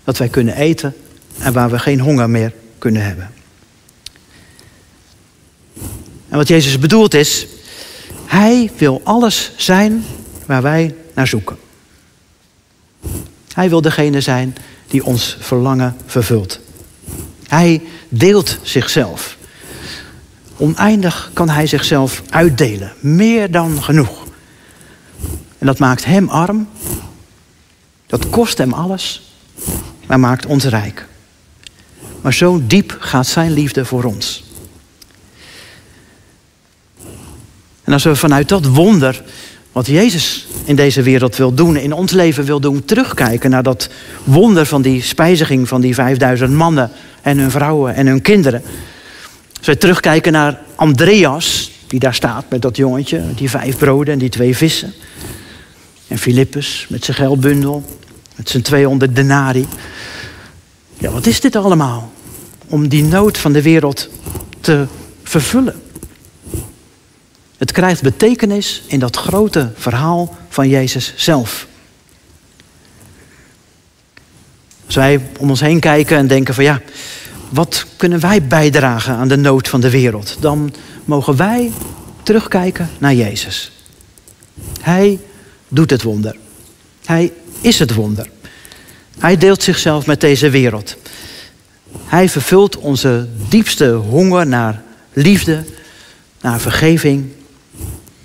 dat 0.04 0.18
wij 0.18 0.28
kunnen 0.28 0.56
eten 0.56 0.94
en 1.38 1.52
waar 1.52 1.70
we 1.70 1.78
geen 1.78 2.00
honger 2.00 2.30
meer 2.30 2.52
kunnen 2.78 3.02
hebben. 3.02 3.30
En 6.28 6.36
wat 6.36 6.48
Jezus 6.48 6.78
bedoelt 6.78 7.14
is, 7.14 7.46
Hij 8.26 8.70
wil 8.76 9.00
alles 9.04 9.52
zijn 9.56 10.04
waar 10.46 10.62
wij 10.62 10.94
zoeken. 11.26 11.56
Hij 13.52 13.68
wil 13.68 13.80
degene 13.80 14.20
zijn 14.20 14.56
die 14.86 15.04
ons 15.04 15.36
verlangen 15.40 15.96
vervult. 16.06 16.60
Hij 17.46 17.82
deelt 18.08 18.58
zichzelf. 18.62 19.36
Oneindig 20.56 21.30
kan 21.32 21.48
hij 21.48 21.66
zichzelf 21.66 22.22
uitdelen, 22.30 22.92
meer 23.00 23.50
dan 23.50 23.82
genoeg. 23.82 24.26
En 25.58 25.66
dat 25.66 25.78
maakt 25.78 26.04
hem 26.04 26.28
arm, 26.28 26.68
dat 28.06 28.30
kost 28.30 28.58
hem 28.58 28.72
alles, 28.72 29.34
maar 30.06 30.20
maakt 30.20 30.46
ons 30.46 30.64
rijk. 30.64 31.06
Maar 32.20 32.34
zo 32.34 32.60
diep 32.66 32.96
gaat 33.00 33.26
zijn 33.26 33.52
liefde 33.52 33.84
voor 33.84 34.04
ons. 34.04 34.44
En 37.84 37.92
als 37.92 38.04
we 38.04 38.16
vanuit 38.16 38.48
dat 38.48 38.66
wonder 38.66 39.22
wat 39.72 39.86
Jezus 39.86 40.46
in 40.64 40.76
deze 40.76 41.02
wereld 41.02 41.36
wil 41.36 41.54
doen, 41.54 41.76
in 41.76 41.92
ons 41.92 42.12
leven 42.12 42.44
wil 42.44 42.60
doen, 42.60 42.84
terugkijken 42.84 43.50
naar 43.50 43.62
dat 43.62 43.88
wonder 44.24 44.66
van 44.66 44.82
die 44.82 45.02
spijziging 45.02 45.68
van 45.68 45.80
die 45.80 45.94
5000 45.94 46.52
mannen 46.52 46.90
en 47.22 47.38
hun 47.38 47.50
vrouwen 47.50 47.94
en 47.94 48.06
hun 48.06 48.22
kinderen. 48.22 48.62
Als 49.58 49.66
we 49.66 49.76
terugkijken 49.76 50.32
naar 50.32 50.58
Andreas, 50.74 51.70
die 51.86 52.00
daar 52.00 52.14
staat 52.14 52.44
met 52.48 52.62
dat 52.62 52.76
jongetje, 52.76 53.22
die 53.34 53.50
vijf 53.50 53.78
broden 53.78 54.12
en 54.12 54.18
die 54.18 54.28
twee 54.28 54.56
vissen. 54.56 54.92
En 56.08 56.18
Filippus 56.18 56.86
met 56.88 57.04
zijn 57.04 57.16
geldbundel, 57.16 57.84
met 58.34 58.48
zijn 58.48 58.62
200 58.62 59.16
denari. 59.16 59.66
Ja, 60.98 61.10
wat 61.10 61.26
is 61.26 61.40
dit 61.40 61.56
allemaal? 61.56 62.12
Om 62.66 62.88
die 62.88 63.04
nood 63.04 63.38
van 63.38 63.52
de 63.52 63.62
wereld 63.62 64.08
te 64.60 64.86
vervullen. 65.22 65.82
Het 67.60 67.72
krijgt 67.72 68.02
betekenis 68.02 68.82
in 68.86 68.98
dat 68.98 69.16
grote 69.16 69.72
verhaal 69.74 70.36
van 70.48 70.68
Jezus 70.68 71.12
zelf. 71.16 71.66
Als 74.86 74.94
wij 74.94 75.20
om 75.38 75.50
ons 75.50 75.60
heen 75.60 75.80
kijken 75.80 76.16
en 76.16 76.26
denken 76.26 76.54
van 76.54 76.64
ja, 76.64 76.80
wat 77.48 77.86
kunnen 77.96 78.20
wij 78.20 78.42
bijdragen 78.42 79.14
aan 79.14 79.28
de 79.28 79.36
nood 79.36 79.68
van 79.68 79.80
de 79.80 79.90
wereld? 79.90 80.36
Dan 80.40 80.74
mogen 81.04 81.36
wij 81.36 81.72
terugkijken 82.22 82.90
naar 82.98 83.14
Jezus. 83.14 83.72
Hij 84.80 85.18
doet 85.68 85.90
het 85.90 86.02
wonder. 86.02 86.36
Hij 87.04 87.32
is 87.60 87.78
het 87.78 87.94
wonder. 87.94 88.30
Hij 89.18 89.36
deelt 89.36 89.62
zichzelf 89.62 90.06
met 90.06 90.20
deze 90.20 90.50
wereld. 90.50 90.96
Hij 92.04 92.28
vervult 92.28 92.76
onze 92.76 93.28
diepste 93.48 93.90
honger 93.92 94.46
naar 94.46 94.82
liefde, 95.12 95.64
naar 96.40 96.60
vergeving, 96.60 97.38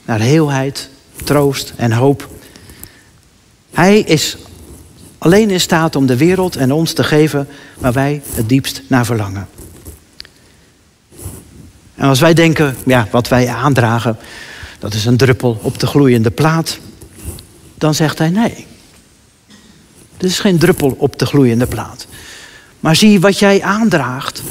naar 0.06 0.20
heelheid, 0.20 0.89
troost 1.24 1.74
en 1.76 1.91
hoop. 1.91 2.30
Hij 3.72 4.00
is 4.00 4.38
alleen 5.18 5.50
in 5.50 5.60
staat 5.60 5.96
om 5.96 6.06
de 6.06 6.18
wereld 6.18 6.56
en 6.56 6.72
ons 6.72 6.94
te 6.94 7.04
geven 7.04 7.48
waar 7.78 7.94
wij 7.94 8.22
het 8.34 8.50
diepst 8.50 8.82
naar 8.88 9.06
verlangen. 9.06 9.48
En 11.96 12.08
als 12.08 12.20
wij 12.20 12.34
denken, 12.34 12.76
ja, 12.86 13.08
wat 13.12 13.28
wij 13.28 13.48
aandragen, 13.48 14.18
dat 14.80 14.94
is 14.94 15.06
een 15.06 15.18
druppel 15.18 15.60
op 15.62 15.80
de 15.80 15.88
gloeiende 15.88 16.32
plaat, 16.32 16.80
dan 17.78 17.94
zegt 17.94 18.18
hij 18.18 18.30
nee. 18.30 18.65
Dit 20.18 20.30
is 20.30 20.39
geen 20.39 20.58
druppel 20.58 20.96
op 20.98 21.20
de 21.20 21.26
gloeiende 21.26 21.65
plaat. 21.65 22.08
Maar 22.80 22.96
zie 22.96 23.20
wat 23.20 23.39
jij 23.39 23.62
aandraagt 23.62 24.44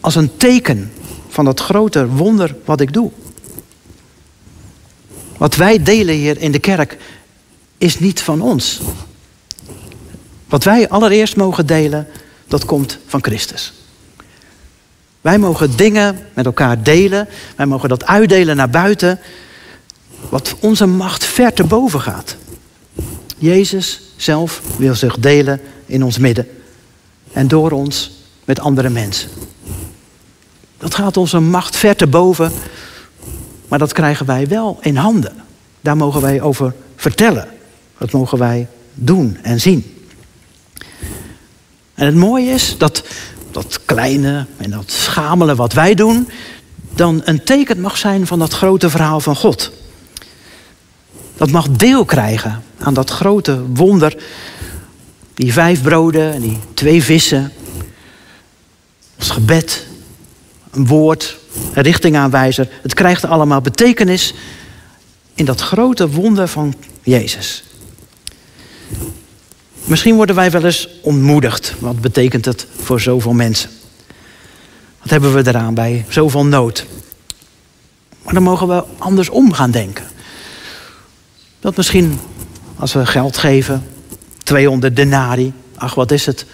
als 0.00 0.14
een 0.14 0.36
teken 0.36 0.92
van 1.28 1.44
dat 1.44 1.60
grote 1.60 2.08
wonder 2.08 2.56
wat 2.64 2.80
ik 2.80 2.92
doe. 2.92 3.10
Wat 5.42 5.56
wij 5.56 5.82
delen 5.82 6.14
hier 6.14 6.38
in 6.38 6.52
de 6.52 6.58
kerk 6.58 6.96
is 7.78 7.98
niet 7.98 8.20
van 8.20 8.40
ons. 8.40 8.80
Wat 10.48 10.64
wij 10.64 10.88
allereerst 10.88 11.36
mogen 11.36 11.66
delen, 11.66 12.08
dat 12.48 12.64
komt 12.64 12.98
van 13.06 13.22
Christus. 13.22 13.72
Wij 15.20 15.38
mogen 15.38 15.76
dingen 15.76 16.26
met 16.34 16.44
elkaar 16.44 16.82
delen. 16.82 17.28
Wij 17.56 17.66
mogen 17.66 17.88
dat 17.88 18.06
uitdelen 18.06 18.56
naar 18.56 18.70
buiten. 18.70 19.18
Wat 20.28 20.54
onze 20.60 20.86
macht 20.86 21.24
ver 21.24 21.52
te 21.52 21.64
boven 21.64 22.00
gaat. 22.00 22.36
Jezus 23.38 24.00
zelf 24.16 24.62
wil 24.76 24.94
zich 24.94 25.18
delen 25.18 25.60
in 25.86 26.04
ons 26.04 26.18
midden. 26.18 26.48
En 27.32 27.48
door 27.48 27.70
ons 27.70 28.10
met 28.44 28.60
andere 28.60 28.88
mensen. 28.88 29.28
Dat 30.78 30.94
gaat 30.94 31.16
onze 31.16 31.40
macht 31.40 31.76
ver 31.76 31.96
te 31.96 32.06
boven. 32.06 32.52
Maar 33.72 33.80
dat 33.80 33.92
krijgen 33.92 34.26
wij 34.26 34.48
wel 34.48 34.78
in 34.80 34.96
handen. 34.96 35.32
Daar 35.80 35.96
mogen 35.96 36.20
wij 36.20 36.40
over 36.40 36.74
vertellen. 36.96 37.48
Dat 37.98 38.12
mogen 38.12 38.38
wij 38.38 38.68
doen 38.94 39.38
en 39.42 39.60
zien. 39.60 39.96
En 41.94 42.06
het 42.06 42.14
mooie 42.14 42.50
is 42.50 42.78
dat 42.78 43.04
dat 43.50 43.80
kleine 43.84 44.46
en 44.56 44.70
dat 44.70 44.90
schamele 44.90 45.54
wat 45.54 45.72
wij 45.72 45.94
doen, 45.94 46.28
dan 46.94 47.20
een 47.24 47.44
teken 47.44 47.80
mag 47.80 47.96
zijn 47.96 48.26
van 48.26 48.38
dat 48.38 48.52
grote 48.52 48.90
verhaal 48.90 49.20
van 49.20 49.36
God. 49.36 49.72
Dat 51.36 51.50
mag 51.50 51.68
deel 51.68 52.04
krijgen 52.04 52.62
aan 52.78 52.94
dat 52.94 53.10
grote 53.10 53.62
wonder. 53.66 54.16
Die 55.34 55.52
vijf 55.52 55.82
broden 55.82 56.32
en 56.32 56.40
die 56.40 56.58
twee 56.74 57.02
vissen. 57.02 57.52
Ons 59.18 59.30
gebed, 59.30 59.86
een 60.72 60.86
woord, 60.86 61.38
een 61.72 61.82
richtingaanwijzer. 61.82 62.68
Het 62.82 62.94
krijgt 62.94 63.24
allemaal 63.24 63.60
betekenis 63.60 64.34
in 65.34 65.44
dat 65.44 65.60
grote 65.60 66.10
wonder 66.10 66.48
van 66.48 66.74
Jezus. 67.02 67.64
Misschien 69.84 70.14
worden 70.14 70.34
wij 70.34 70.50
wel 70.50 70.64
eens 70.64 70.88
ontmoedigd. 71.02 71.74
Wat 71.78 72.00
betekent 72.00 72.44
het 72.44 72.66
voor 72.82 73.00
zoveel 73.00 73.32
mensen? 73.32 73.70
Wat 75.00 75.10
hebben 75.10 75.34
we 75.34 75.46
eraan 75.46 75.74
bij 75.74 76.04
zoveel 76.08 76.46
nood? 76.46 76.86
Maar 78.22 78.34
dan 78.34 78.42
mogen 78.42 78.68
we 78.68 78.84
anders 78.98 79.28
om 79.28 79.52
gaan 79.52 79.70
denken. 79.70 80.04
Dat 81.60 81.76
misschien 81.76 82.18
als 82.76 82.92
we 82.92 83.06
geld 83.06 83.36
geven, 83.36 83.86
200 84.42 84.96
denari, 84.96 85.52
ach 85.74 85.94
wat 85.94 86.10
is 86.10 86.26
het? 86.26 86.46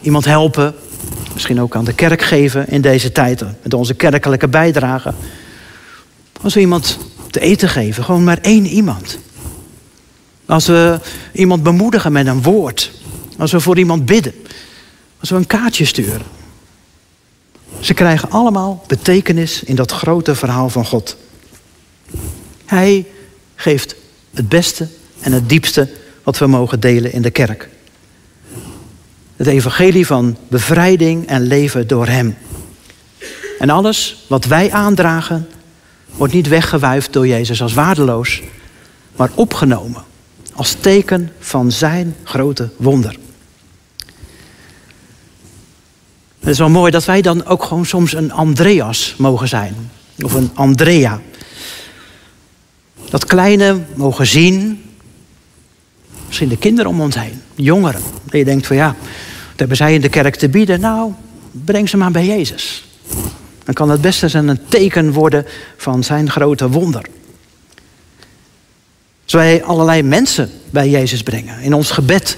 Iemand 0.00 0.24
helpen, 0.24 0.74
misschien 1.38 1.60
ook 1.60 1.76
aan 1.76 1.84
de 1.84 1.92
kerk 1.92 2.22
geven 2.22 2.68
in 2.68 2.80
deze 2.80 3.12
tijd 3.12 3.44
met 3.62 3.74
onze 3.74 3.94
kerkelijke 3.94 4.48
bijdrage. 4.48 5.14
Als 6.40 6.54
we 6.54 6.60
iemand 6.60 6.98
te 7.30 7.40
eten 7.40 7.68
geven, 7.68 8.04
gewoon 8.04 8.24
maar 8.24 8.38
één 8.38 8.66
iemand. 8.66 9.18
Als 10.46 10.66
we 10.66 11.00
iemand 11.32 11.62
bemoedigen 11.62 12.12
met 12.12 12.26
een 12.26 12.42
woord. 12.42 12.92
Als 13.36 13.52
we 13.52 13.60
voor 13.60 13.78
iemand 13.78 14.04
bidden. 14.04 14.34
Als 15.20 15.30
we 15.30 15.36
een 15.36 15.46
kaartje 15.46 15.84
sturen. 15.84 16.22
Ze 17.80 17.94
krijgen 17.94 18.30
allemaal 18.30 18.84
betekenis 18.86 19.62
in 19.62 19.74
dat 19.74 19.92
grote 19.92 20.34
verhaal 20.34 20.68
van 20.68 20.84
God. 20.84 21.16
Hij 22.64 23.06
geeft 23.54 23.94
het 24.34 24.48
beste 24.48 24.88
en 25.20 25.32
het 25.32 25.48
diepste 25.48 25.88
wat 26.22 26.38
we 26.38 26.46
mogen 26.46 26.80
delen 26.80 27.12
in 27.12 27.22
de 27.22 27.30
kerk. 27.30 27.68
Het 29.38 29.46
evangelie 29.46 30.06
van 30.06 30.36
bevrijding 30.48 31.26
en 31.26 31.42
leven 31.42 31.86
door 31.86 32.06
Hem. 32.06 32.36
En 33.58 33.70
alles 33.70 34.24
wat 34.28 34.44
wij 34.44 34.72
aandragen, 34.72 35.48
wordt 36.16 36.32
niet 36.32 36.48
weggewuifd 36.48 37.12
door 37.12 37.26
Jezus 37.26 37.62
als 37.62 37.74
waardeloos, 37.74 38.42
maar 39.16 39.30
opgenomen 39.34 40.02
als 40.54 40.76
teken 40.80 41.32
van 41.38 41.72
zijn 41.72 42.16
grote 42.24 42.68
wonder. 42.76 43.16
Het 46.38 46.48
is 46.48 46.58
wel 46.58 46.70
mooi 46.70 46.90
dat 46.90 47.04
wij 47.04 47.22
dan 47.22 47.46
ook 47.46 47.64
gewoon 47.64 47.86
soms 47.86 48.12
een 48.12 48.32
Andreas 48.32 49.14
mogen 49.18 49.48
zijn. 49.48 49.90
Of 50.20 50.32
een 50.32 50.50
Andrea. 50.54 51.20
Dat 53.10 53.24
kleine 53.24 53.80
mogen 53.94 54.26
zien. 54.26 54.82
Misschien 56.26 56.48
de 56.48 56.58
kinderen 56.58 56.90
om 56.90 57.00
ons 57.00 57.14
heen. 57.14 57.42
Jongeren. 57.54 58.02
Dat 58.24 58.38
je 58.38 58.44
denkt 58.44 58.66
van 58.66 58.76
ja, 58.76 58.96
hebben 59.58 59.76
zij 59.76 59.94
in 59.94 60.00
de 60.00 60.08
kerk 60.08 60.36
te 60.36 60.48
bieden? 60.48 60.80
Nou, 60.80 61.12
breng 61.50 61.88
ze 61.88 61.96
maar 61.96 62.10
bij 62.10 62.26
Jezus. 62.26 62.84
Dan 63.64 63.74
kan 63.74 63.90
het 63.90 64.00
beste 64.00 64.28
zijn 64.28 64.48
een 64.48 64.60
teken 64.68 65.12
worden 65.12 65.46
van 65.76 66.04
zijn 66.04 66.30
grote 66.30 66.68
wonder. 66.68 67.06
Als 69.24 69.32
wij 69.32 69.64
allerlei 69.64 70.02
mensen 70.02 70.50
bij 70.70 70.88
Jezus 70.88 71.22
brengen 71.22 71.60
in 71.60 71.74
ons 71.74 71.90
gebed. 71.90 72.36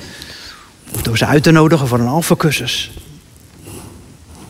Door 1.03 1.19
ze 1.19 1.27
uit 1.27 1.43
te 1.43 1.51
nodigen 1.51 1.89
voor 1.89 1.99
een 1.99 2.07
alfacursus. 2.07 2.91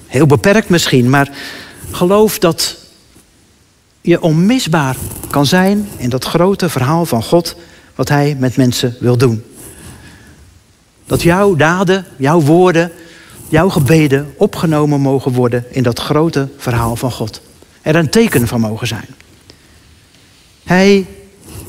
Heel 0.07 0.27
beperkt 0.27 0.69
misschien, 0.69 1.11
maar 1.11 1.31
geloof 1.91 2.39
dat 2.39 2.77
je 4.01 4.23
onmisbaar 4.23 4.97
kan 5.31 5.47
zijn 5.47 5.89
in 5.97 6.11
dat 6.11 6.25
grote 6.25 6.69
verhaal 6.69 7.07
van 7.07 7.23
God 7.23 7.57
wat 7.95 8.09
Hij 8.09 8.37
met 8.39 8.57
mensen 8.57 8.97
wil 9.01 9.17
doen. 9.17 9.45
Dat 11.11 11.23
jouw 11.23 11.57
daden, 11.57 12.07
jouw 12.17 12.41
woorden, 12.41 12.93
jouw 13.49 13.69
gebeden 13.69 14.35
opgenomen 14.37 15.01
mogen 15.01 15.33
worden 15.33 15.65
in 15.71 15.83
dat 15.83 15.99
grote 15.99 16.49
verhaal 16.57 16.97
van 16.97 17.11
God. 17.11 17.41
Er 17.83 17.97
een 17.97 18.11
teken 18.11 18.49
van 18.49 18.61
mogen 18.61 18.87
zijn. 18.87 19.07
Hij 20.65 21.07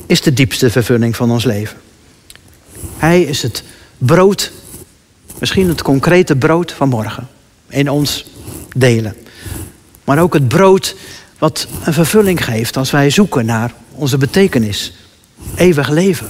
is 0.06 0.20
de 0.20 0.32
diepste 0.32 0.70
vervulling 0.70 1.16
van 1.16 1.30
ons 1.30 1.44
leven. 1.44 1.76
Hij 2.96 3.22
is 3.22 3.42
het 3.42 3.62
brood, 3.98 4.52
misschien 5.38 5.68
het 5.68 5.82
concrete 5.82 6.36
brood 6.36 6.72
van 6.72 6.88
morgen, 6.88 7.28
in 7.68 7.90
ons 7.90 8.26
delen. 8.76 9.16
Maar 10.04 10.18
ook 10.18 10.34
het 10.34 10.48
brood 10.48 10.96
wat 11.38 11.66
een 11.84 11.92
vervulling 11.92 12.44
geeft 12.44 12.76
als 12.76 12.90
wij 12.90 13.10
zoeken 13.10 13.46
naar 13.46 13.74
onze 13.92 14.18
betekenis, 14.18 14.92
eeuwig 15.54 15.88
leven. 15.88 16.28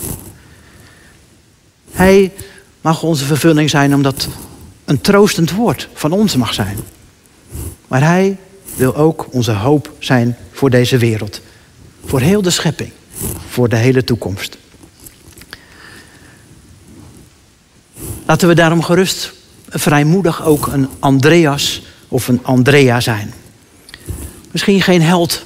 Hij 1.90 2.32
mag 2.82 3.02
onze 3.02 3.24
vervulling 3.24 3.70
zijn 3.70 3.94
omdat 3.94 4.28
een 4.84 5.00
troostend 5.00 5.50
woord 5.50 5.88
van 5.94 6.12
ons 6.12 6.36
mag 6.36 6.54
zijn. 6.54 6.76
Maar 7.88 8.02
hij 8.02 8.36
wil 8.74 8.96
ook 8.96 9.26
onze 9.30 9.52
hoop 9.52 9.92
zijn 9.98 10.36
voor 10.52 10.70
deze 10.70 10.98
wereld, 10.98 11.40
voor 12.04 12.20
heel 12.20 12.42
de 12.42 12.50
schepping 12.50 12.92
voor 13.48 13.68
de 13.68 13.76
hele 13.76 14.04
toekomst. 14.04 14.56
Laten 18.26 18.48
we 18.48 18.54
daarom 18.54 18.82
gerust 18.82 19.32
vrijmoedig 19.68 20.44
ook 20.44 20.66
een 20.66 20.88
Andreas 20.98 21.82
of 22.08 22.28
een 22.28 22.44
Andrea 22.44 23.00
zijn. 23.00 23.32
Misschien 24.50 24.82
geen 24.82 25.02
held 25.02 25.42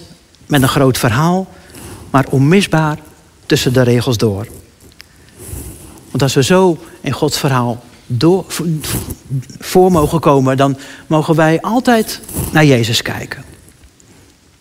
met 0.46 0.62
een 0.62 0.68
groot 0.68 0.98
verhaal, 0.98 1.48
maar 2.10 2.26
onmisbaar 2.30 2.98
tussen 3.46 3.72
de 3.72 3.82
regels 3.82 4.16
door. 4.16 4.46
Want 6.16 6.28
als 6.28 6.46
we 6.46 6.54
zo 6.54 6.78
in 7.00 7.12
Gods 7.12 7.38
verhaal 7.38 7.82
door, 8.06 8.44
voor 9.58 9.92
mogen 9.92 10.20
komen, 10.20 10.56
dan 10.56 10.76
mogen 11.06 11.34
wij 11.34 11.60
altijd 11.60 12.20
naar 12.52 12.64
Jezus 12.64 13.02
kijken. 13.02 13.44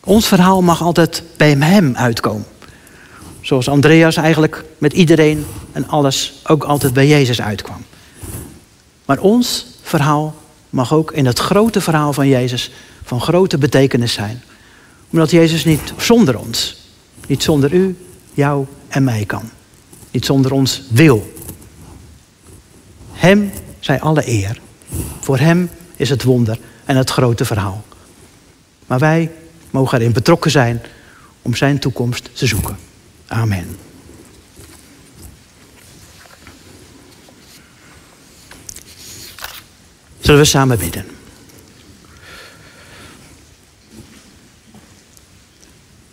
Ons 0.04 0.28
verhaal 0.28 0.62
mag 0.62 0.82
altijd 0.82 1.24
bij 1.38 1.56
Hem 1.60 1.96
uitkomen. 1.96 2.46
Zoals 3.42 3.70
Andreas 3.70 4.16
eigenlijk 4.16 4.64
met 4.78 4.94
iedereen 4.94 5.46
en 5.72 5.88
alles 5.88 6.34
ook 6.48 6.64
altijd 6.64 6.94
bij 6.94 7.08
Jezus 7.08 7.42
uitkwam. 7.42 7.86
Maar 9.06 9.20
ons 9.20 9.66
verhaal 9.82 10.36
mag 10.70 10.94
ook 10.94 11.12
in 11.12 11.26
het 11.26 11.40
grote 11.40 11.82
verhaal 11.82 12.14
van 12.14 12.28
Jezus 12.28 12.72
van 13.04 13.22
grote 13.22 13.58
betekenis 13.58 14.14
zijn. 14.14 14.44
Omdat 15.10 15.32
Jezus 15.32 15.66
niet 15.66 15.94
zonder 15.98 16.40
ons, 16.40 16.78
niet 17.28 17.44
zonder 17.44 17.74
u, 17.74 17.98
jou 18.34 18.66
en 18.88 19.04
mij 19.04 19.26
kan. 19.26 19.50
Niet 20.12 20.26
zonder 20.26 20.52
ons 20.52 20.82
wil. 20.90 21.34
Hem 23.26 23.52
zij 23.80 24.02
alle 24.02 24.30
eer. 24.30 24.62
Voor 25.22 25.38
Hem 25.38 25.70
is 25.96 26.10
het 26.10 26.24
wonder 26.24 26.58
en 26.86 26.98
het 26.98 27.10
grote 27.10 27.46
verhaal. 27.46 27.86
Maar 28.88 29.00
wij 29.00 29.32
mogen 29.72 30.00
erin 30.00 30.12
betrokken 30.12 30.52
zijn 30.52 30.82
om 31.42 31.56
Zijn 31.56 31.80
toekomst 31.80 32.30
te 32.34 32.46
zoeken. 32.46 32.78
Amen. 33.28 33.78
Zullen 40.20 40.40
we 40.40 40.46
samen 40.46 40.78
bidden? 40.78 41.06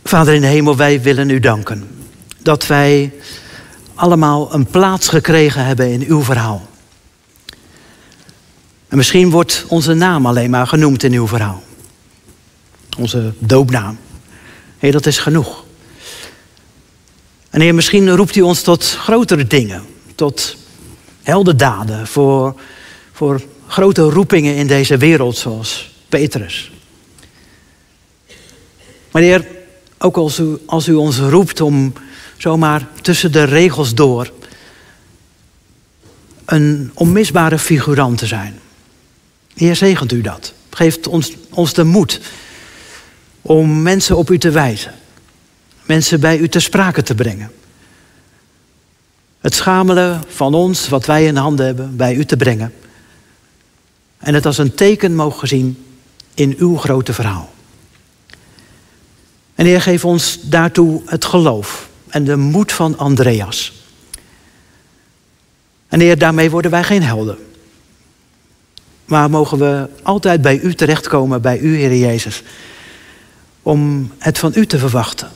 Vader 0.04 0.34
in 0.34 0.40
de 0.40 0.46
hemel, 0.46 0.76
wij 0.76 1.02
willen 1.02 1.30
u 1.30 1.40
danken 1.40 2.04
dat 2.38 2.66
wij 2.66 3.12
allemaal 3.94 4.54
een 4.54 4.66
plaats 4.66 5.08
gekregen 5.08 5.64
hebben 5.64 5.92
in 5.92 6.02
uw 6.02 6.22
verhaal. 6.22 6.70
En 8.92 8.98
misschien 8.98 9.30
wordt 9.30 9.64
onze 9.68 9.94
naam 9.94 10.26
alleen 10.26 10.50
maar 10.50 10.66
genoemd 10.66 11.02
in 11.02 11.12
uw 11.12 11.26
verhaal. 11.26 11.62
Onze 12.98 13.32
doopnaam. 13.38 13.98
Heer, 14.78 14.92
dat 14.92 15.06
is 15.06 15.18
genoeg. 15.18 15.64
En 17.50 17.60
Heer, 17.60 17.74
misschien 17.74 18.16
roept 18.16 18.36
u 18.36 18.40
ons 18.40 18.62
tot 18.62 18.84
grotere 18.84 19.46
dingen. 19.46 19.82
Tot 20.14 20.56
heldendaden. 21.22 22.06
Voor, 22.06 22.60
voor 23.12 23.42
grote 23.66 24.02
roepingen 24.02 24.56
in 24.56 24.66
deze 24.66 24.96
wereld, 24.96 25.36
zoals 25.36 25.94
Petrus. 26.08 26.70
Maar 29.10 29.22
Heer, 29.22 29.46
ook 29.98 30.16
als 30.16 30.38
u, 30.38 30.58
als 30.66 30.88
u 30.88 30.94
ons 30.94 31.18
roept 31.18 31.60
om 31.60 31.92
zomaar 32.36 32.88
tussen 33.02 33.32
de 33.32 33.44
regels 33.44 33.94
door 33.94 34.32
een 36.44 36.90
onmisbare 36.94 37.58
figurant 37.58 38.18
te 38.18 38.26
zijn. 38.26 38.60
Heer, 39.54 39.76
zegent 39.76 40.12
u 40.12 40.20
dat. 40.20 40.52
Geeft 40.70 41.06
ons, 41.06 41.32
ons 41.50 41.72
de 41.72 41.84
moed 41.84 42.20
om 43.42 43.82
mensen 43.82 44.16
op 44.16 44.30
u 44.30 44.38
te 44.38 44.50
wijzen. 44.50 44.94
Mensen 45.86 46.20
bij 46.20 46.38
u 46.38 46.48
te 46.48 46.60
sprake 46.60 47.02
te 47.02 47.14
brengen. 47.14 47.52
Het 49.40 49.54
schamelen 49.54 50.22
van 50.28 50.54
ons, 50.54 50.88
wat 50.88 51.06
wij 51.06 51.26
in 51.26 51.36
handen 51.36 51.66
hebben, 51.66 51.96
bij 51.96 52.14
u 52.14 52.24
te 52.24 52.36
brengen. 52.36 52.72
En 54.18 54.34
het 54.34 54.46
als 54.46 54.58
een 54.58 54.74
teken 54.74 55.14
mogen 55.14 55.48
zien 55.48 55.84
in 56.34 56.54
uw 56.58 56.76
grote 56.76 57.12
verhaal. 57.12 57.52
En 59.54 59.66
Heer, 59.66 59.80
geef 59.80 60.04
ons 60.04 60.38
daartoe 60.42 61.02
het 61.06 61.24
geloof 61.24 61.88
en 62.08 62.24
de 62.24 62.36
moed 62.36 62.72
van 62.72 62.98
Andreas. 62.98 63.72
En 65.88 66.00
Heer, 66.00 66.18
daarmee 66.18 66.50
worden 66.50 66.70
wij 66.70 66.84
geen 66.84 67.02
helden. 67.02 67.38
Maar 69.04 69.30
mogen 69.30 69.58
we 69.58 69.88
altijd 70.02 70.42
bij 70.42 70.58
u 70.58 70.74
terechtkomen, 70.74 71.42
bij 71.42 71.58
u, 71.58 71.76
Heer 71.76 71.96
Jezus, 71.96 72.42
om 73.62 74.12
het 74.18 74.38
van 74.38 74.52
u 74.54 74.66
te 74.66 74.78
verwachten. 74.78 75.30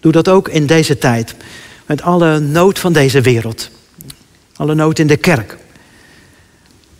Doe 0.00 0.12
dat 0.12 0.28
ook 0.28 0.48
in 0.48 0.66
deze 0.66 0.98
tijd, 0.98 1.34
met 1.86 2.02
alle 2.02 2.38
nood 2.38 2.78
van 2.78 2.92
deze 2.92 3.20
wereld. 3.20 3.70
Alle 4.56 4.74
nood 4.74 4.98
in 4.98 5.06
de 5.06 5.16
kerk. 5.16 5.58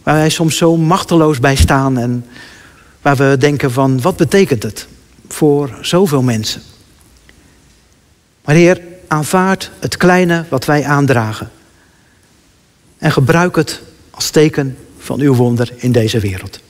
Waar 0.03 0.15
wij 0.15 0.31
soms 0.31 0.57
zo 0.57 0.77
machteloos 0.77 1.41
bij 1.41 1.57
staan 1.57 1.99
en 1.99 2.27
waar 3.03 3.17
we 3.17 3.37
denken 3.39 3.73
van 3.73 4.01
wat 4.01 4.17
betekent 4.17 4.63
het 4.63 4.87
voor 5.29 5.79
zoveel 5.81 6.23
mensen. 6.23 6.63
Maar 8.45 8.55
Heer, 8.55 8.81
aanvaard 9.09 9.71
het 9.81 9.97
kleine 9.97 10.45
wat 10.49 10.65
wij 10.65 10.85
aandragen. 10.85 11.51
En 12.99 13.13
gebruik 13.13 13.57
het 13.57 13.83
als 14.15 14.31
teken 14.31 14.77
van 14.99 15.21
uw 15.21 15.35
wonder 15.35 15.73
in 15.77 15.93
deze 15.93 16.19
wereld. 16.21 16.61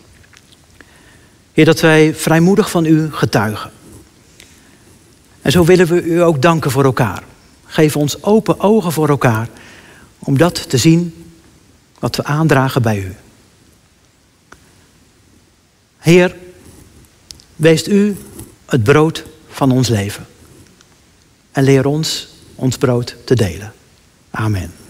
Heer, 1.52 1.64
dat 1.64 1.80
wij 1.80 2.14
vrijmoedig 2.14 2.70
van 2.70 2.85
u 2.85 3.12
getuigen. 3.12 3.70
En 5.42 5.52
zo 5.52 5.64
willen 5.64 5.87
we 5.87 6.02
u 6.02 6.22
ook 6.22 6.42
danken 6.42 6.70
voor 6.70 6.85
elkaar. 6.85 7.22
Geef 7.64 7.96
ons 7.96 8.22
open 8.22 8.61
ogen 8.61 8.92
voor 8.92 9.09
elkaar 9.09 9.48
om 10.18 10.38
dat 10.38 10.68
te 10.68 10.76
zien 10.76 11.24
wat 11.98 12.16
we 12.16 12.24
aandragen 12.24 12.83
bij 12.83 12.98
u. 12.98 13.14
Heer, 15.98 16.37
wees 17.57 17.88
u 17.88 18.16
het 18.66 18.83
brood 18.83 19.24
van 19.48 19.70
ons 19.70 19.88
leven. 19.88 20.26
En 21.52 21.64
leer 21.64 21.87
ons 21.87 22.28
ons 22.54 22.76
brood 22.76 23.16
te 23.24 23.35
delen. 23.35 23.72
Amen. 24.30 24.84